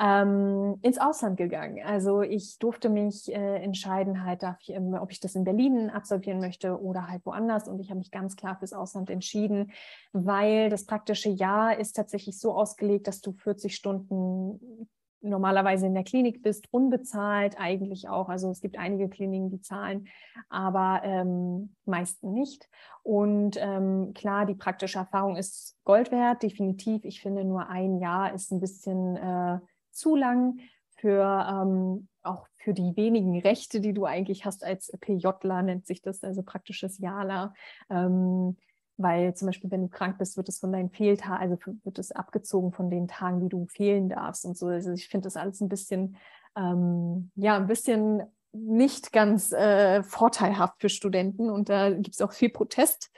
[0.00, 1.80] ähm, ins Ausland gegangen.
[1.84, 6.40] Also ich durfte mich äh, entscheiden, halt, darf ich, ob ich das in Berlin absolvieren
[6.40, 7.68] möchte oder halt woanders.
[7.68, 9.72] Und ich habe mich ganz klar fürs Ausland entschieden,
[10.12, 14.88] weil das praktische Jahr ist tatsächlich so ausgelegt, dass du 40 Stunden
[15.24, 18.28] normalerweise in der Klinik bist, unbezahlt eigentlich auch.
[18.28, 20.08] Also es gibt einige Kliniken, die zahlen,
[20.50, 22.68] aber ähm, meisten nicht.
[23.02, 27.04] Und ähm, klar, die praktische Erfahrung ist Gold wert, definitiv.
[27.04, 29.58] Ich finde, nur ein Jahr ist ein bisschen äh,
[29.94, 30.58] zu lang
[30.96, 36.00] für ähm, auch für die wenigen Rechte, die du eigentlich hast als PJler, nennt sich
[36.02, 37.52] das, also praktisches Jahler.
[37.90, 38.56] Ähm,
[38.96, 42.12] weil zum Beispiel, wenn du krank bist, wird es von deinen Fehltagen, also wird es
[42.12, 44.68] abgezogen von den Tagen, die du fehlen darfst und so.
[44.68, 46.16] Also ich finde das alles ein bisschen,
[46.56, 48.22] ähm, ja, ein bisschen
[48.54, 53.10] nicht ganz äh, vorteilhaft für Studenten und da gibt es auch viel Protest.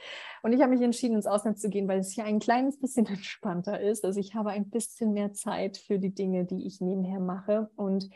[0.43, 3.07] Und ich habe mich entschieden, ins Ausland zu gehen, weil es hier ein kleines bisschen
[3.07, 4.05] entspannter ist.
[4.05, 7.69] Also ich habe ein bisschen mehr Zeit für die Dinge, die ich nebenher mache.
[7.77, 8.09] Und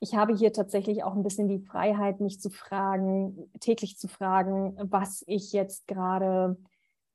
[0.00, 4.76] ich habe hier tatsächlich auch ein bisschen die Freiheit, mich zu fragen, täglich zu fragen,
[4.76, 6.56] was ich jetzt gerade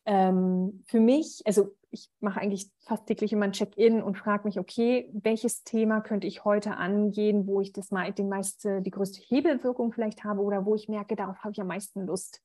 [0.06, 4.60] ähm, für mich, also ich mache eigentlich fast täglich immer ein Check-in und frage mich,
[4.60, 9.22] okay, welches Thema könnte ich heute angehen, wo ich das mal den meiste, die größte
[9.22, 12.42] Hebelwirkung vielleicht habe oder wo ich merke, darauf habe ich am meisten Lust.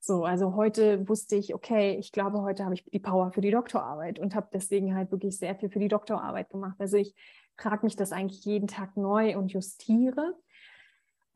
[0.00, 3.50] So, also heute wusste ich, okay, ich glaube, heute habe ich die Power für die
[3.50, 6.76] Doktorarbeit und habe deswegen halt wirklich sehr viel für die Doktorarbeit gemacht.
[6.78, 7.14] Also ich
[7.56, 10.34] frage mich das eigentlich jeden Tag neu und justiere.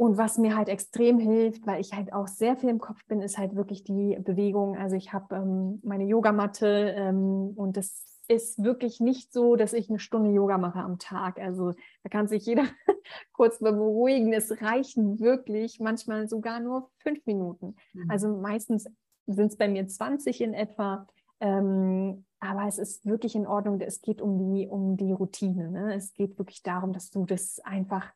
[0.03, 3.20] Und was mir halt extrem hilft, weil ich halt auch sehr viel im Kopf bin,
[3.20, 4.76] ist halt wirklich die Bewegung.
[4.76, 9.88] Also ich habe ähm, meine Yogamatte ähm, und das ist wirklich nicht so, dass ich
[9.90, 11.38] eine Stunde Yoga mache am Tag.
[11.38, 12.64] Also da kann sich jeder
[13.32, 14.32] kurz mal beruhigen.
[14.32, 17.76] Es reichen wirklich manchmal sogar nur fünf Minuten.
[17.92, 18.11] Mhm.
[18.11, 18.90] Also meistens
[19.28, 21.07] sind es bei mir 20 in etwa.
[21.38, 23.80] Ähm, aber es ist wirklich in Ordnung.
[23.80, 25.70] Es geht um die, um die Routine.
[25.70, 25.94] Ne?
[25.94, 28.12] Es geht wirklich darum, dass du das einfach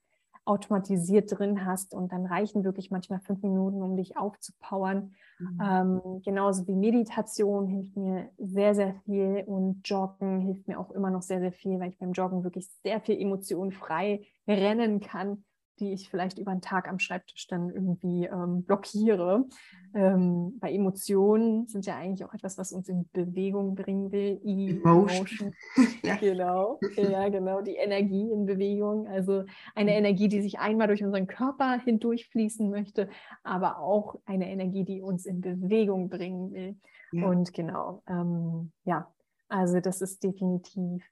[0.46, 5.14] automatisiert drin hast und dann reichen wirklich manchmal fünf Minuten, um dich aufzupowern.
[5.38, 5.60] Mhm.
[5.60, 11.10] Ähm, genauso wie Meditation hilft mir sehr, sehr viel und Joggen hilft mir auch immer
[11.10, 15.44] noch sehr, sehr viel, weil ich beim Joggen wirklich sehr viel Emotionen frei rennen kann
[15.80, 19.44] die ich vielleicht über den Tag am Schreibtisch dann irgendwie ähm, blockiere.
[19.94, 24.40] Ähm, bei Emotionen sind ja eigentlich auch etwas, was uns in Bewegung bringen will.
[24.44, 25.54] Emotion.
[26.02, 26.16] ja.
[26.16, 29.06] Genau, ja, genau, die Energie in Bewegung.
[29.06, 29.98] Also eine mhm.
[29.98, 33.08] Energie, die sich einmal durch unseren Körper hindurchfließen möchte,
[33.42, 36.76] aber auch eine Energie, die uns in Bewegung bringen will.
[37.12, 37.28] Ja.
[37.28, 39.10] Und genau, ähm, ja,
[39.48, 41.04] also das ist definitiv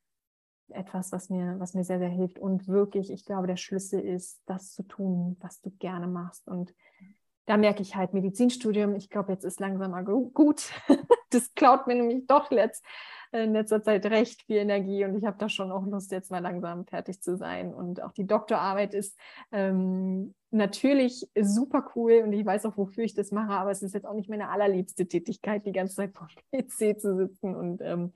[0.71, 2.39] etwas, was mir, was mir sehr, sehr hilft.
[2.39, 6.49] Und wirklich, ich glaube, der Schlüssel ist, das zu tun, was du gerne machst.
[6.49, 6.75] Und
[7.47, 10.71] da merke ich halt Medizinstudium, ich glaube, jetzt ist langsam mal gut.
[11.31, 12.85] das klaut mir nämlich doch letzt,
[13.33, 16.39] in letzter Zeit recht viel Energie und ich habe da schon auch Lust, jetzt mal
[16.39, 17.75] langsam fertig zu sein.
[17.75, 19.19] Und auch die Doktorarbeit ist
[19.51, 23.95] ähm, natürlich super cool und ich weiß auch, wofür ich das mache, aber es ist
[23.95, 28.13] jetzt auch nicht meine allerliebste Tätigkeit, die ganze Zeit vor PC zu sitzen und ähm,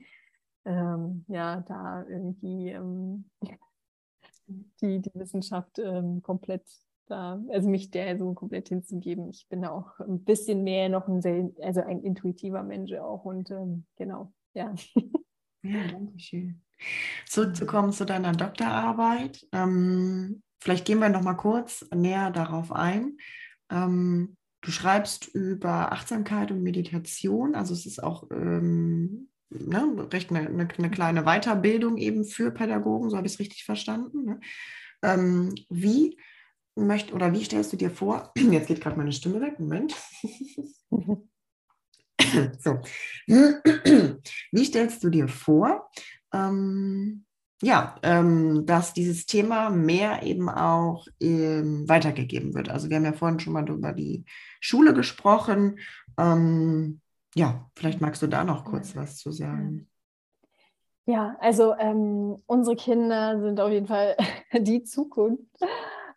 [0.65, 3.25] ähm, ja, da irgendwie ähm,
[4.81, 6.63] die, die Wissenschaft ähm, komplett
[7.07, 9.29] da, also mich der so komplett hinzugeben.
[9.29, 13.49] Ich bin auch ein bisschen mehr noch ein sehr, also ein intuitiver Mensch auch und
[13.51, 14.73] ähm, genau, ja.
[15.61, 16.61] Ja, danke schön.
[17.25, 19.45] Zurückzukommen zu deiner Doktorarbeit.
[19.51, 23.17] Ähm, vielleicht gehen wir noch mal kurz näher darauf ein.
[23.69, 28.23] Ähm, du schreibst über Achtsamkeit und Meditation, also es ist auch
[29.49, 33.63] ne, recht eine, eine, eine, kleine Weiterbildung eben für Pädagogen, so habe ich es richtig
[33.63, 34.25] verstanden.
[34.25, 34.39] Ne?
[35.01, 36.17] Ähm, wie
[36.75, 39.95] möcht, oder wie stellst du dir vor, jetzt geht gerade meine Stimme weg, Moment.
[42.59, 42.79] so.
[44.51, 45.89] Wie stellst du dir vor,
[46.33, 47.25] ähm,
[47.61, 52.69] ja, ähm, dass dieses Thema mehr eben auch ähm, weitergegeben wird?
[52.69, 54.25] Also wir haben ja vorhin schon mal über die
[54.59, 55.79] Schule gesprochen.
[56.17, 57.01] Ähm,
[57.35, 59.87] ja, vielleicht magst du da noch kurz was zu sagen.
[61.05, 64.15] Ja, also ähm, unsere Kinder sind auf jeden Fall
[64.53, 65.43] die Zukunft.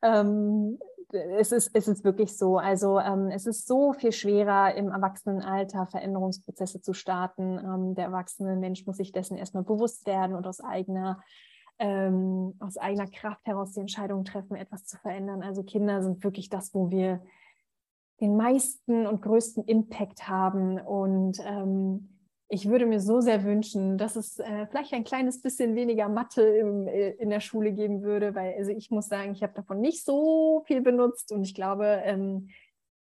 [0.03, 0.79] Ähm,
[1.13, 2.59] es ist, es ist wirklich so.
[2.59, 7.59] Also ähm, es ist so viel schwerer im Erwachsenenalter Veränderungsprozesse zu starten.
[7.59, 11.23] Ähm, der erwachsene Mensch muss sich dessen erstmal bewusst werden und aus eigener,
[11.79, 15.43] ähm, aus eigener Kraft heraus die Entscheidung treffen, etwas zu verändern.
[15.43, 17.23] Also Kinder sind wirklich das, wo wir
[18.21, 20.81] den meisten und größten Impact haben.
[20.81, 22.09] Und ähm,
[22.49, 26.43] ich würde mir so sehr wünschen, dass es äh, vielleicht ein kleines bisschen weniger Mathe
[26.43, 29.81] im, äh, in der Schule geben würde, weil also ich muss sagen, ich habe davon
[29.81, 32.49] nicht so viel benutzt und ich glaube, ähm,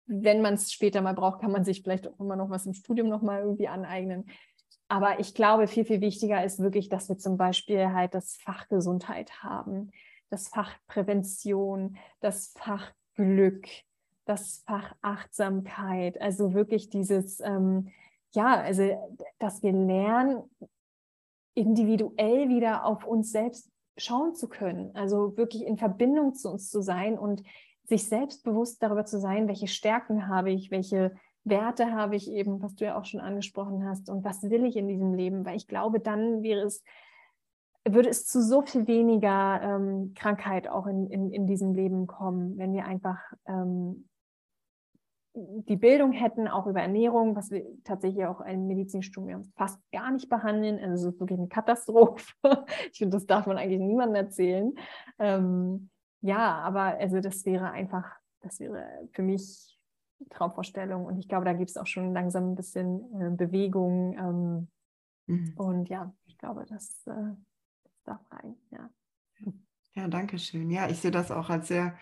[0.06, 2.74] wenn man es später mal braucht, kann man sich vielleicht auch immer noch was im
[2.74, 4.24] Studium noch mal irgendwie aneignen.
[4.88, 8.68] Aber ich glaube, viel, viel wichtiger ist wirklich, dass wir zum Beispiel halt das Fach
[8.68, 9.90] Gesundheit haben,
[10.30, 13.66] das Fach Prävention, das Fach Glück,
[14.24, 17.90] das Fach Achtsamkeit, also wirklich dieses ähm,
[18.34, 18.82] ja, also
[19.38, 20.42] dass wir lernen,
[21.54, 26.80] individuell wieder auf uns selbst schauen zu können, also wirklich in Verbindung zu uns zu
[26.80, 27.42] sein und
[27.84, 31.14] sich selbstbewusst darüber zu sein, welche Stärken habe ich, welche
[31.44, 34.76] Werte habe ich eben, was du ja auch schon angesprochen hast und was will ich
[34.76, 36.82] in diesem Leben, weil ich glaube, dann wäre es,
[37.86, 42.56] würde es zu so viel weniger ähm, Krankheit auch in, in, in diesem Leben kommen,
[42.56, 44.08] wenn wir einfach ähm,
[45.34, 50.28] die Bildung hätten, auch über Ernährung, was wir tatsächlich auch im Medizinstudium fast gar nicht
[50.28, 50.78] behandeln.
[50.78, 52.34] Also es ist wirklich eine Katastrophe.
[52.92, 54.74] Ich finde, das darf man eigentlich niemandem erzählen.
[55.18, 55.88] Ähm,
[56.20, 59.78] ja, aber also das wäre einfach, das wäre für mich
[60.30, 61.06] Traumvorstellung.
[61.06, 64.16] Und ich glaube, da gibt es auch schon langsam ein bisschen äh, Bewegung.
[64.18, 64.68] Ähm,
[65.26, 65.52] mhm.
[65.56, 67.34] Und ja, ich glaube, das, äh,
[67.84, 68.54] das darf rein.
[68.70, 68.90] Ja.
[69.94, 70.70] ja, danke schön.
[70.70, 71.96] Ja, ich sehe das auch als sehr,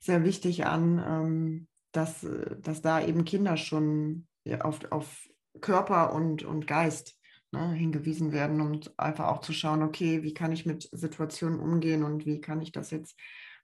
[0.00, 1.02] sehr wichtig an.
[1.06, 2.26] Ähm, dass,
[2.60, 4.26] dass da eben Kinder schon
[4.60, 5.28] auf, auf
[5.60, 7.18] Körper und, und Geist
[7.52, 12.04] ne, hingewiesen werden, um einfach auch zu schauen, okay, wie kann ich mit Situationen umgehen
[12.04, 13.18] und wie kann ich das jetzt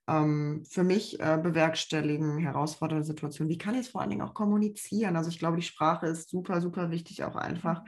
[0.08, 3.50] ähm, für mich äh, bewerkstelligen, herausfordernde Situationen.
[3.50, 5.16] Wie kann ich es vor allen Dingen auch kommunizieren?
[5.16, 7.82] Also ich glaube, die Sprache ist super, super wichtig, auch einfach.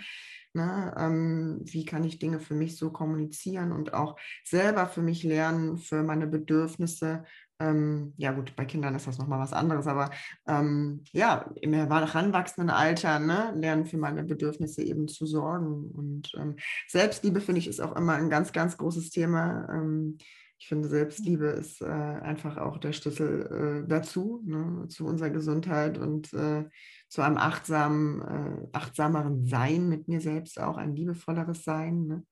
[0.56, 5.24] Ne, ähm, wie kann ich Dinge für mich so kommunizieren und auch selber für mich
[5.24, 7.24] lernen, für meine Bedürfnisse
[7.60, 10.10] ähm, ja gut, bei Kindern ist das nochmal was anderes, aber
[10.46, 15.90] ähm, ja, im heranwachsenden Alter ne, lernen für meine Bedürfnisse eben zu sorgen.
[15.90, 16.56] Und ähm,
[16.88, 19.68] Selbstliebe, finde ich, ist auch immer ein ganz, ganz großes Thema.
[19.70, 20.18] Ähm,
[20.58, 25.98] ich finde, Selbstliebe ist äh, einfach auch der Schlüssel äh, dazu, ne, zu unserer Gesundheit
[25.98, 26.64] und äh,
[27.08, 32.06] zu einem achtsamen, äh, achtsameren Sein mit mir selbst auch, ein liebevolleres Sein.
[32.06, 32.26] Ne?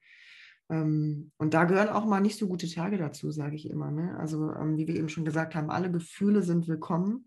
[0.72, 3.90] Ähm, und da gehören auch mal nicht so gute Tage dazu, sage ich immer.
[3.90, 4.16] Ne?
[4.18, 7.26] Also ähm, wie wir eben schon gesagt haben, alle Gefühle sind willkommen.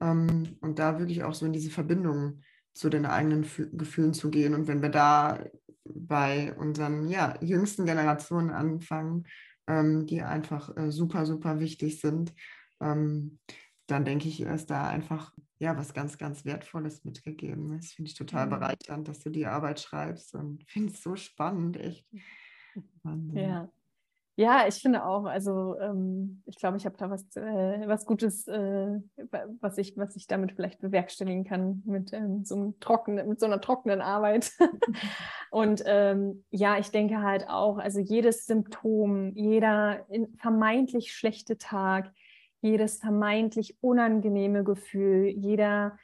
[0.00, 2.40] Ähm, und da wirklich auch so in diese Verbindung
[2.72, 4.54] zu den eigenen Gefühlen zu gehen.
[4.54, 5.44] Und wenn wir da
[5.84, 9.24] bei unseren ja, jüngsten Generationen anfangen,
[9.68, 12.34] die einfach äh, super, super wichtig sind,
[12.80, 17.76] dann denke ich, ist da einfach ja was ganz, ganz Wertvolles mitgegeben.
[17.76, 18.50] Das finde ich total mhm.
[18.50, 22.06] bereichernd, dass du die Arbeit schreibst und finde es so spannend, echt.
[23.34, 23.68] Ja.
[24.36, 28.48] Ja, ich finde auch, also ähm, ich glaube, ich habe da was, äh, was Gutes,
[28.48, 28.98] äh,
[29.60, 33.46] was, ich, was ich damit vielleicht bewerkstelligen kann mit, ähm, so, einem trockenen, mit so
[33.46, 34.52] einer trockenen Arbeit.
[35.50, 40.06] Und ähm, ja, ich denke halt auch, also jedes Symptom, jeder
[40.38, 42.10] vermeintlich schlechte Tag,
[42.62, 45.98] jedes vermeintlich unangenehme Gefühl, jeder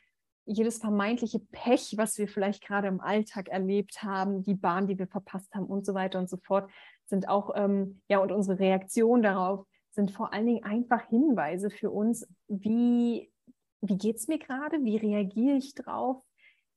[0.49, 5.07] jedes vermeintliche Pech, was wir vielleicht gerade im Alltag erlebt haben, die Bahn, die wir
[5.07, 6.70] verpasst haben und so weiter und so fort,
[7.07, 11.90] sind auch, ähm, ja, und unsere Reaktion darauf sind vor allen Dingen einfach Hinweise für
[11.90, 13.30] uns, wie,
[13.80, 16.22] wie geht es mir gerade, wie reagiere ich drauf,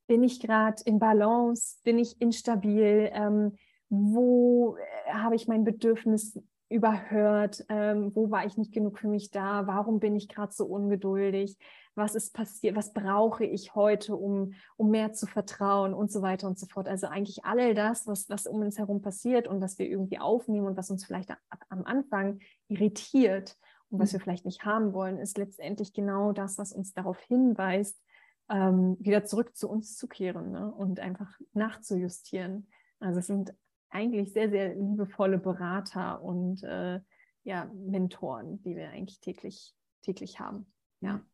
[0.06, 3.56] bin ich gerade in Balance, bin ich instabil, ähm,
[3.88, 6.38] wo äh, habe ich mein Bedürfnis
[6.72, 10.66] überhört, ähm, wo war ich nicht genug für mich da, warum bin ich gerade so
[10.66, 11.56] ungeduldig,
[11.94, 16.46] was ist passiert, was brauche ich heute, um, um mehr zu vertrauen und so weiter
[16.46, 16.88] und so fort.
[16.88, 20.66] Also eigentlich all das, was, was um uns herum passiert und was wir irgendwie aufnehmen
[20.66, 21.30] und was uns vielleicht
[21.68, 23.56] am Anfang irritiert
[23.90, 24.22] und was wir mhm.
[24.22, 28.00] vielleicht nicht haben wollen, ist letztendlich genau das, was uns darauf hinweist,
[28.48, 30.72] ähm, wieder zurück zu uns zu kehren ne?
[30.72, 32.68] und einfach nachzujustieren.
[33.00, 33.54] Also es sind
[33.92, 37.00] eigentlich sehr, sehr liebevolle Berater und äh,
[37.44, 40.66] ja, Mentoren, die wir eigentlich täglich, täglich haben.
[41.00, 41.24] Ja.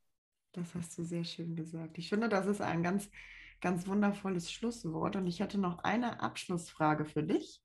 [0.53, 1.99] Das hast du sehr schön gesagt.
[1.99, 3.11] Ich finde, das ist ein ganz,
[3.61, 5.17] ganz wundervolles Schlusswort.
[5.17, 7.63] Und ich hätte noch eine Abschlussfrage für dich.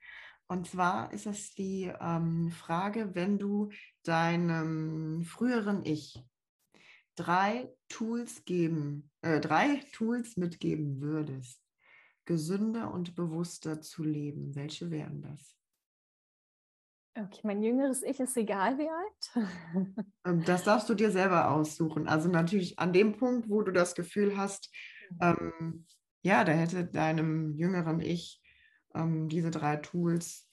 [0.48, 3.70] Und zwar ist es die ähm, Frage, wenn du
[4.04, 6.22] deinem früheren Ich
[7.16, 11.63] drei Tools geben, äh, drei Tools mitgeben würdest,
[12.26, 14.56] gesünder und bewusster zu leben?
[14.56, 15.58] Welche wären das?
[17.16, 19.48] Okay, mein jüngeres Ich ist egal wie alt.
[20.26, 22.08] Ähm, das darfst du dir selber aussuchen.
[22.08, 24.74] Also natürlich an dem Punkt, wo du das Gefühl hast,
[25.10, 25.18] mhm.
[25.22, 25.86] ähm,
[26.22, 28.42] ja, da hätte deinem jüngeren Ich
[28.96, 30.50] ähm, diese drei Tools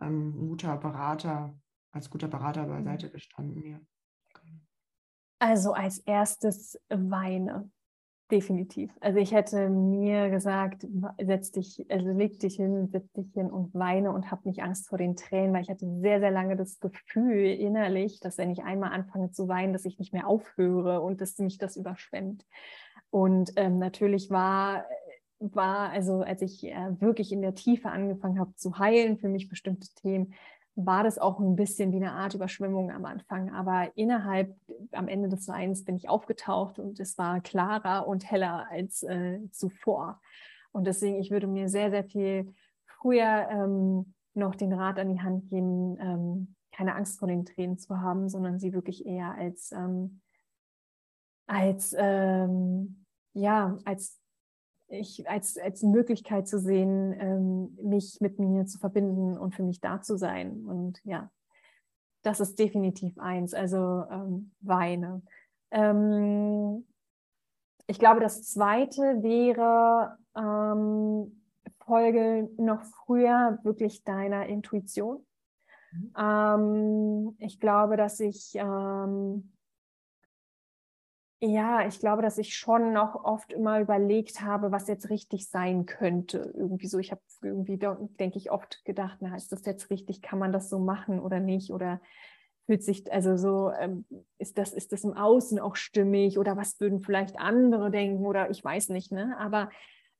[0.00, 1.56] ähm, guter Berater,
[1.92, 3.12] als guter Berater beiseite mhm.
[3.12, 3.64] gestanden.
[3.64, 3.80] Ja.
[5.38, 7.70] Also als erstes weine.
[8.32, 8.90] Definitiv.
[9.02, 10.86] Also ich hätte mir gesagt,
[11.22, 14.88] setz dich, also leg dich hin, setz dich hin und weine und hab nicht Angst
[14.88, 18.62] vor den Tränen, weil ich hatte sehr, sehr lange das Gefühl innerlich, dass wenn ich
[18.62, 22.46] einmal anfange zu weinen, dass ich nicht mehr aufhöre und dass mich das überschwemmt.
[23.10, 24.86] Und ähm, natürlich war,
[25.38, 29.50] war, also als ich äh, wirklich in der Tiefe angefangen habe zu heilen für mich
[29.50, 30.32] bestimmte Themen,
[30.74, 33.52] war das auch ein bisschen wie eine Art Überschwemmung am Anfang.
[33.52, 34.56] Aber innerhalb,
[34.92, 39.40] am Ende des Weins bin ich aufgetaucht und es war klarer und heller als äh,
[39.50, 40.20] zuvor.
[40.72, 42.54] Und deswegen, ich würde mir sehr, sehr viel
[42.86, 47.78] früher ähm, noch den Rat an die Hand geben, ähm, keine Angst vor den Tränen
[47.78, 50.22] zu haben, sondern sie wirklich eher als, ähm,
[51.46, 53.04] als ähm,
[53.34, 54.21] ja, als
[54.92, 59.80] ich als, als Möglichkeit zu sehen, ähm, mich mit mir zu verbinden und für mich
[59.80, 60.64] da zu sein.
[60.66, 61.30] Und ja,
[62.22, 65.22] das ist definitiv eins, also ähm, Weine.
[65.70, 66.86] Ähm,
[67.86, 71.42] ich glaube, das zweite wäre ähm,
[71.84, 75.24] Folge noch früher wirklich deiner Intuition.
[75.92, 76.12] Mhm.
[76.16, 79.51] Ähm, ich glaube, dass ich ähm,
[81.44, 85.86] ja, ich glaube, dass ich schon noch oft immer überlegt habe, was jetzt richtig sein
[85.86, 86.52] könnte.
[86.56, 90.22] Irgendwie so, ich habe irgendwie, denke ich, oft gedacht, na, ist das jetzt richtig?
[90.22, 91.72] Kann man das so machen oder nicht?
[91.72, 92.00] Oder
[92.66, 94.04] fühlt sich, also so, ähm,
[94.38, 96.38] ist das, ist das im Außen auch stimmig?
[96.38, 98.24] Oder was würden vielleicht andere denken?
[98.24, 99.36] Oder ich weiß nicht, ne?
[99.40, 99.68] Aber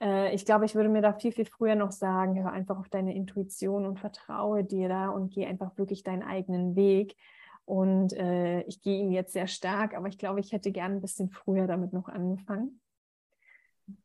[0.02, 2.88] äh, ich glaube, ich würde mir da viel, viel früher noch sagen, hör einfach auf
[2.88, 7.14] deine Intuition und vertraue dir da und geh einfach wirklich deinen eigenen Weg.
[7.64, 11.00] Und äh, ich gehe ihn jetzt sehr stark, aber ich glaube, ich hätte gern ein
[11.00, 12.80] bisschen früher damit noch angefangen.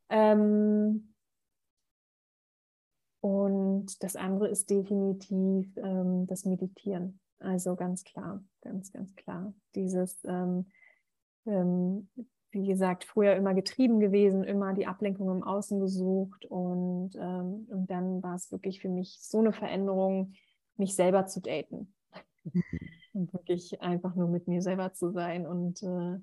[0.09, 1.13] Ähm,
[3.19, 7.19] und das andere ist definitiv ähm, das Meditieren.
[7.39, 9.53] Also ganz klar, ganz, ganz klar.
[9.75, 10.67] Dieses, ähm,
[11.45, 12.09] ähm,
[12.51, 17.88] wie gesagt, früher immer getrieben gewesen, immer die Ablenkung im Außen gesucht und, ähm, und
[17.89, 20.34] dann war es wirklich für mich so eine Veränderung,
[20.77, 21.93] mich selber zu daten.
[23.18, 25.48] Mhm und wirklich einfach nur mit mir selber zu sein.
[25.48, 26.19] Und äh,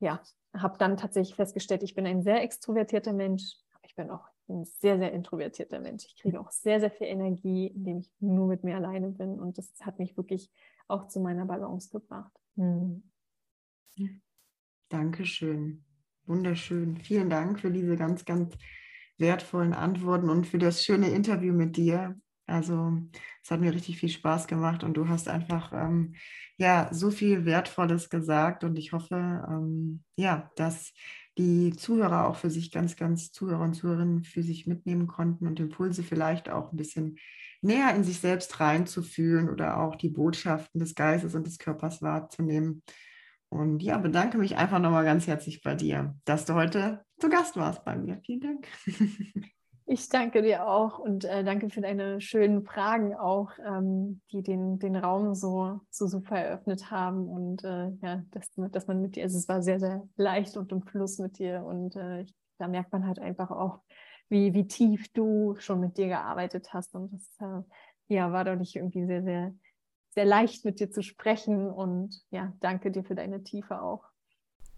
[0.00, 0.22] ja,
[0.56, 4.64] habe dann tatsächlich festgestellt, ich bin ein sehr extrovertierter Mensch, aber ich bin auch ein
[4.64, 6.06] sehr, sehr introvertierter Mensch.
[6.06, 9.38] Ich kriege auch sehr, sehr viel Energie, indem ich nur mit mir alleine bin.
[9.38, 10.50] Und das hat mich wirklich
[10.86, 12.32] auch zu meiner Balance gebracht.
[12.56, 13.02] Hm.
[14.88, 15.84] Dankeschön.
[16.24, 16.96] Wunderschön.
[16.96, 18.56] Vielen Dank für diese ganz, ganz
[19.18, 22.18] wertvollen Antworten und für das schöne Interview mit dir.
[22.48, 22.98] Also
[23.42, 26.14] es hat mir richtig viel Spaß gemacht und du hast einfach ähm,
[26.56, 30.92] ja so viel Wertvolles gesagt und ich hoffe ähm, ja, dass
[31.36, 35.60] die Zuhörer auch für sich ganz, ganz Zuhörer und Zuhörerinnen für sich mitnehmen konnten und
[35.60, 37.18] Impulse vielleicht auch ein bisschen
[37.62, 42.82] näher in sich selbst reinzufühlen oder auch die Botschaften des Geistes und des Körpers wahrzunehmen.
[43.50, 47.56] Und ja, bedanke mich einfach nochmal ganz herzlich bei dir, dass du heute zu Gast
[47.56, 48.20] warst bei mir.
[48.24, 48.68] Vielen Dank.
[49.90, 54.78] Ich danke dir auch und äh, danke für deine schönen Fragen auch, ähm, die den,
[54.78, 59.22] den Raum so, so super eröffnet haben und äh, ja, dass, dass man mit dir,
[59.22, 62.26] also es war sehr, sehr leicht und im Fluss mit dir und äh,
[62.58, 63.80] da merkt man halt einfach auch,
[64.28, 67.62] wie, wie tief du schon mit dir gearbeitet hast und das äh,
[68.14, 69.54] ja, war dadurch irgendwie sehr, sehr,
[70.10, 74.04] sehr leicht mit dir zu sprechen und ja, danke dir für deine Tiefe auch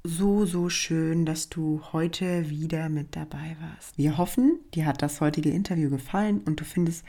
[0.03, 3.99] so, so schön, dass du heute wieder mit dabei warst.
[3.99, 7.05] Wir hoffen, dir hat das heutige Interview gefallen und du findest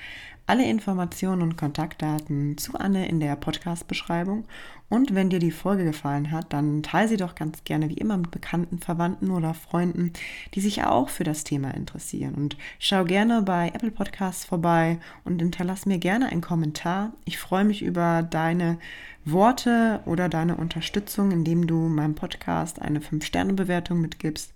[0.46, 4.44] alle Informationen und Kontaktdaten zu Anne in der Podcast-Beschreibung.
[4.90, 8.18] Und wenn dir die Folge gefallen hat, dann teile sie doch ganz gerne wie immer
[8.18, 10.12] mit Bekannten, Verwandten oder Freunden,
[10.54, 12.34] die sich auch für das Thema interessieren.
[12.34, 17.14] Und schau gerne bei Apple Podcasts vorbei und hinterlass mir gerne einen Kommentar.
[17.24, 18.80] Ich freue mich über deine
[19.26, 24.54] Worte oder deine Unterstützung, indem du meinem Podcast eine 5-Sterne-Bewertung mitgibst.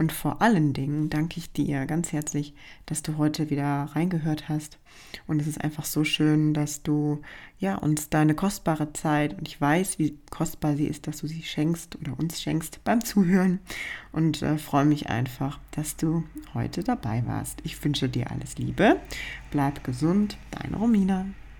[0.00, 2.54] Und vor allen Dingen danke ich dir ganz herzlich,
[2.86, 4.78] dass du heute wieder reingehört hast.
[5.26, 7.20] Und es ist einfach so schön, dass du
[7.58, 11.42] ja uns deine kostbare Zeit und ich weiß, wie kostbar sie ist, dass du sie
[11.42, 13.58] schenkst oder uns schenkst beim Zuhören.
[14.10, 16.24] Und äh, freue mich einfach, dass du
[16.54, 17.60] heute dabei warst.
[17.64, 18.96] Ich wünsche dir alles Liebe.
[19.50, 21.26] Bleib gesund, deine Romina.